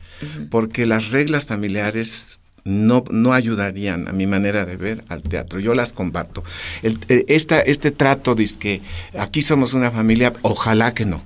porque 0.52 0.86
las 0.86 1.12
reglas 1.12 1.46
familiares 1.48 2.40
no, 2.64 3.04
no 3.10 3.34
ayudarían 3.34 4.08
a 4.08 4.12
mi 4.12 4.28
manera 4.28 4.66
de 4.66 4.76
ver 4.78 5.04
al 5.08 5.22
teatro. 5.24 5.60
Yo 5.60 5.74
las 5.74 5.94
combato. 5.94 6.44
El- 6.84 7.00
eh, 7.10 7.26
esta, 7.30 7.60
este 7.62 7.92
trato 7.92 8.36
dice 8.36 8.60
que 8.60 8.82
aquí 9.18 9.42
somos 9.42 9.74
una 9.74 9.90
familia, 9.90 10.34
ojalá 10.44 10.94
que 10.94 11.06
no. 11.06 11.24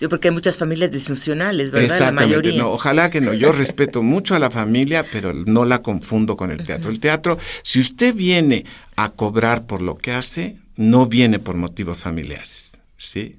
Sí, 0.00 0.08
porque 0.08 0.28
hay 0.28 0.34
muchas 0.34 0.56
familias 0.56 0.90
disfuncionales, 0.90 1.70
¿verdad? 1.70 2.00
La 2.00 2.12
mayoría. 2.12 2.62
no, 2.62 2.72
ojalá 2.72 3.10
que 3.10 3.20
no. 3.20 3.34
Yo 3.34 3.52
respeto 3.52 4.02
mucho 4.02 4.34
a 4.34 4.38
la 4.38 4.50
familia, 4.50 5.04
pero 5.12 5.34
no 5.34 5.66
la 5.66 5.82
confundo 5.82 6.38
con 6.38 6.50
el 6.50 6.64
teatro. 6.64 6.90
El 6.90 7.00
teatro, 7.00 7.36
si 7.60 7.80
usted 7.80 8.14
viene 8.14 8.64
a 8.96 9.10
cobrar 9.10 9.66
por 9.66 9.82
lo 9.82 9.98
que 9.98 10.12
hace, 10.12 10.56
no 10.76 11.04
viene 11.04 11.38
por 11.38 11.56
motivos 11.56 12.00
familiares, 12.00 12.78
¿sí? 12.96 13.36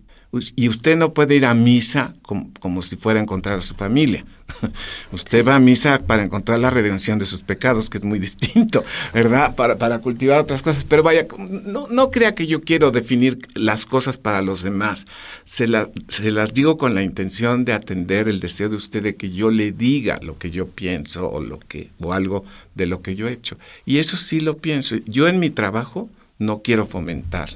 Y 0.56 0.70
usted 0.70 0.96
no 0.96 1.14
puede 1.14 1.36
ir 1.36 1.46
a 1.46 1.54
misa 1.54 2.16
como, 2.22 2.52
como 2.62 2.82
si 2.82 2.96
fuera 2.96 3.20
a 3.20 3.24
encontrar 3.24 3.56
a 3.58 3.62
su 3.62 3.74
familia. 3.76 4.26
Usted 5.12 5.46
va 5.46 5.56
a 5.58 5.60
misa 5.60 6.00
para 6.00 6.24
encontrar 6.24 6.58
la 6.60 6.70
redención 6.70 7.20
de 7.20 7.26
sus 7.26 7.42
pecados, 7.44 7.90
que 7.90 7.98
es 7.98 8.06
muy 8.06 8.18
distinto, 8.28 8.82
¿verdad? 9.14 9.56
Para, 9.56 9.78
para 9.78 10.00
cultivar 10.00 10.40
otras 10.40 10.62
cosas. 10.62 10.86
Pero 10.86 11.04
vaya, 11.04 11.28
no, 11.66 11.88
no 11.90 12.12
crea 12.12 12.34
que 12.34 12.48
yo 12.48 12.62
quiero 12.62 12.92
definir 12.92 13.40
las 13.56 13.86
cosas 13.86 14.18
para 14.18 14.42
los 14.42 14.62
demás. 14.64 15.06
Se, 15.44 15.68
la- 15.68 15.90
se 16.08 16.32
las 16.32 16.54
digo 16.54 16.78
con 16.78 16.96
la 16.96 17.04
intención 17.04 17.66
de 17.66 17.74
atender 17.74 18.30
el 18.30 18.40
deseo 18.40 18.70
de 18.70 18.78
usted 18.78 19.04
de 19.04 19.16
que 19.18 19.32
yo 19.32 19.50
le 19.52 19.74
diga 19.74 20.18
lo 20.22 20.38
que 20.38 20.50
yo 20.50 20.68
pienso 20.68 21.30
o, 21.30 21.42
lo 21.42 21.60
que, 21.60 21.90
o 22.00 22.14
algo 22.14 22.46
de 22.74 22.86
lo 22.86 23.02
que 23.02 23.16
yo 23.16 23.28
he 23.28 23.34
hecho. 23.34 23.58
Y 23.86 23.98
eso 23.98 24.16
sí 24.16 24.40
lo 24.40 24.58
pienso. 24.60 24.96
Yo 25.08 25.28
en 25.28 25.40
mi 25.40 25.50
trabajo 25.50 26.10
no 26.40 26.62
quiero 26.62 26.86
fomentar 26.86 27.50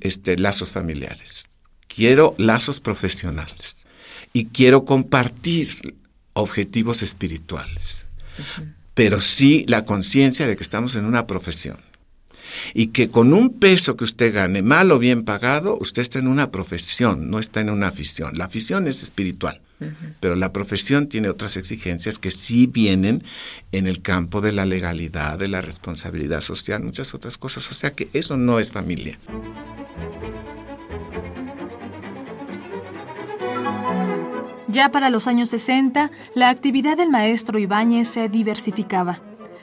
este, 0.00 0.38
lazos 0.38 0.72
familiares. 0.72 1.44
Quiero 1.88 2.34
lazos 2.38 2.80
profesionales 2.80 3.86
y 4.32 4.46
quiero 4.46 4.84
compartir 4.84 5.66
objetivos 6.34 7.02
espirituales, 7.02 8.06
pero 8.94 9.20
sí 9.20 9.64
la 9.68 9.84
conciencia 9.84 10.46
de 10.46 10.56
que 10.56 10.62
estamos 10.62 10.94
en 10.94 11.06
una 11.06 11.26
profesión 11.26 11.78
y 12.74 12.88
que 12.88 13.08
con 13.08 13.32
un 13.32 13.58
peso 13.58 13.96
que 13.96 14.04
usted 14.04 14.34
gane, 14.34 14.62
mal 14.62 14.90
o 14.90 14.98
bien 14.98 15.24
pagado, 15.24 15.78
usted 15.80 16.02
está 16.02 16.18
en 16.18 16.28
una 16.28 16.50
profesión, 16.50 17.30
no 17.30 17.38
está 17.38 17.60
en 17.60 17.70
una 17.70 17.88
afición. 17.88 18.36
La 18.36 18.46
afición 18.46 18.86
es 18.86 19.02
espiritual, 19.02 19.60
pero 20.20 20.36
la 20.36 20.52
profesión 20.52 21.08
tiene 21.08 21.28
otras 21.28 21.56
exigencias 21.56 22.18
que 22.18 22.30
sí 22.30 22.66
vienen 22.66 23.22
en 23.72 23.86
el 23.86 24.02
campo 24.02 24.40
de 24.40 24.52
la 24.52 24.66
legalidad, 24.66 25.38
de 25.38 25.48
la 25.48 25.60
responsabilidad 25.60 26.40
social, 26.40 26.82
muchas 26.82 27.14
otras 27.14 27.38
cosas. 27.38 27.70
O 27.70 27.74
sea 27.74 27.90
que 27.90 28.08
eso 28.12 28.36
no 28.36 28.58
es 28.58 28.72
familia. 28.72 29.18
Ya 34.68 34.90
para 34.90 35.10
los 35.10 35.26
años 35.26 35.48
60, 35.50 36.10
la 36.34 36.50
actividad 36.50 36.96
del 36.96 37.10
maestro 37.10 37.58
Ibáñez 37.58 38.08
se 38.08 38.28
diversificaba. 38.28 39.20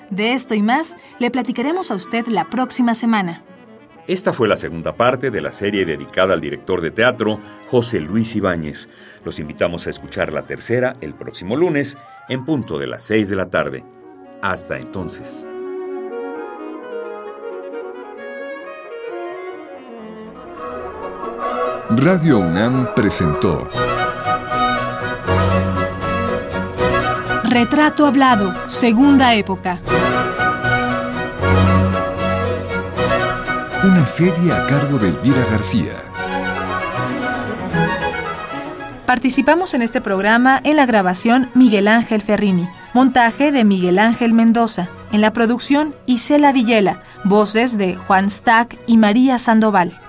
De 0.09 0.33
esto 0.33 0.53
y 0.53 0.61
más 0.61 0.95
le 1.19 1.31
platicaremos 1.31 1.91
a 1.91 1.95
usted 1.95 2.27
la 2.27 2.49
próxima 2.49 2.93
semana. 2.95 3.43
Esta 4.05 4.33
fue 4.33 4.49
la 4.49 4.57
segunda 4.57 4.95
parte 4.95 5.31
de 5.31 5.41
la 5.41 5.53
serie 5.53 5.85
dedicada 5.85 6.33
al 6.33 6.41
director 6.41 6.81
de 6.81 6.91
teatro 6.91 7.39
José 7.69 8.01
Luis 8.01 8.35
Ibáñez. 8.35 8.89
Los 9.23 9.39
invitamos 9.39 9.87
a 9.87 9.89
escuchar 9.89 10.33
la 10.33 10.45
tercera 10.45 10.93
el 10.99 11.13
próximo 11.13 11.55
lunes 11.55 11.97
en 12.27 12.43
punto 12.43 12.77
de 12.79 12.87
las 12.87 13.03
6 13.03 13.29
de 13.29 13.35
la 13.35 13.49
tarde. 13.49 13.83
Hasta 14.41 14.77
entonces. 14.77 15.47
Radio 21.89 22.39
UNAM 22.39 22.93
presentó 22.95 23.67
Retrato 27.53 28.07
Hablado, 28.07 28.51
Segunda 28.67 29.35
Época. 29.35 29.79
una 33.83 34.07
serie 34.07 34.51
a 34.51 34.65
cargo 34.65 34.97
de 34.97 35.09
Elvira 35.09 35.45
García. 35.51 35.91
Participamos 39.05 39.75
en 39.75 39.83
este 39.83 40.01
programa 40.01 40.59
en 40.63 40.77
la 40.77 40.87
grabación 40.87 41.51
Miguel 41.53 41.89
Ángel 41.89 42.21
Ferrini, 42.21 42.67
montaje 42.95 43.51
de 43.51 43.63
Miguel 43.63 43.99
Ángel 43.99 44.33
Mendoza, 44.33 44.89
en 45.11 45.21
la 45.21 45.31
producción 45.31 45.93
Isela 46.07 46.53
Villela, 46.53 47.03
voces 47.23 47.77
de 47.77 47.97
Juan 47.97 48.31
Stack 48.31 48.79
y 48.87 48.97
María 48.97 49.37
Sandoval. 49.37 49.99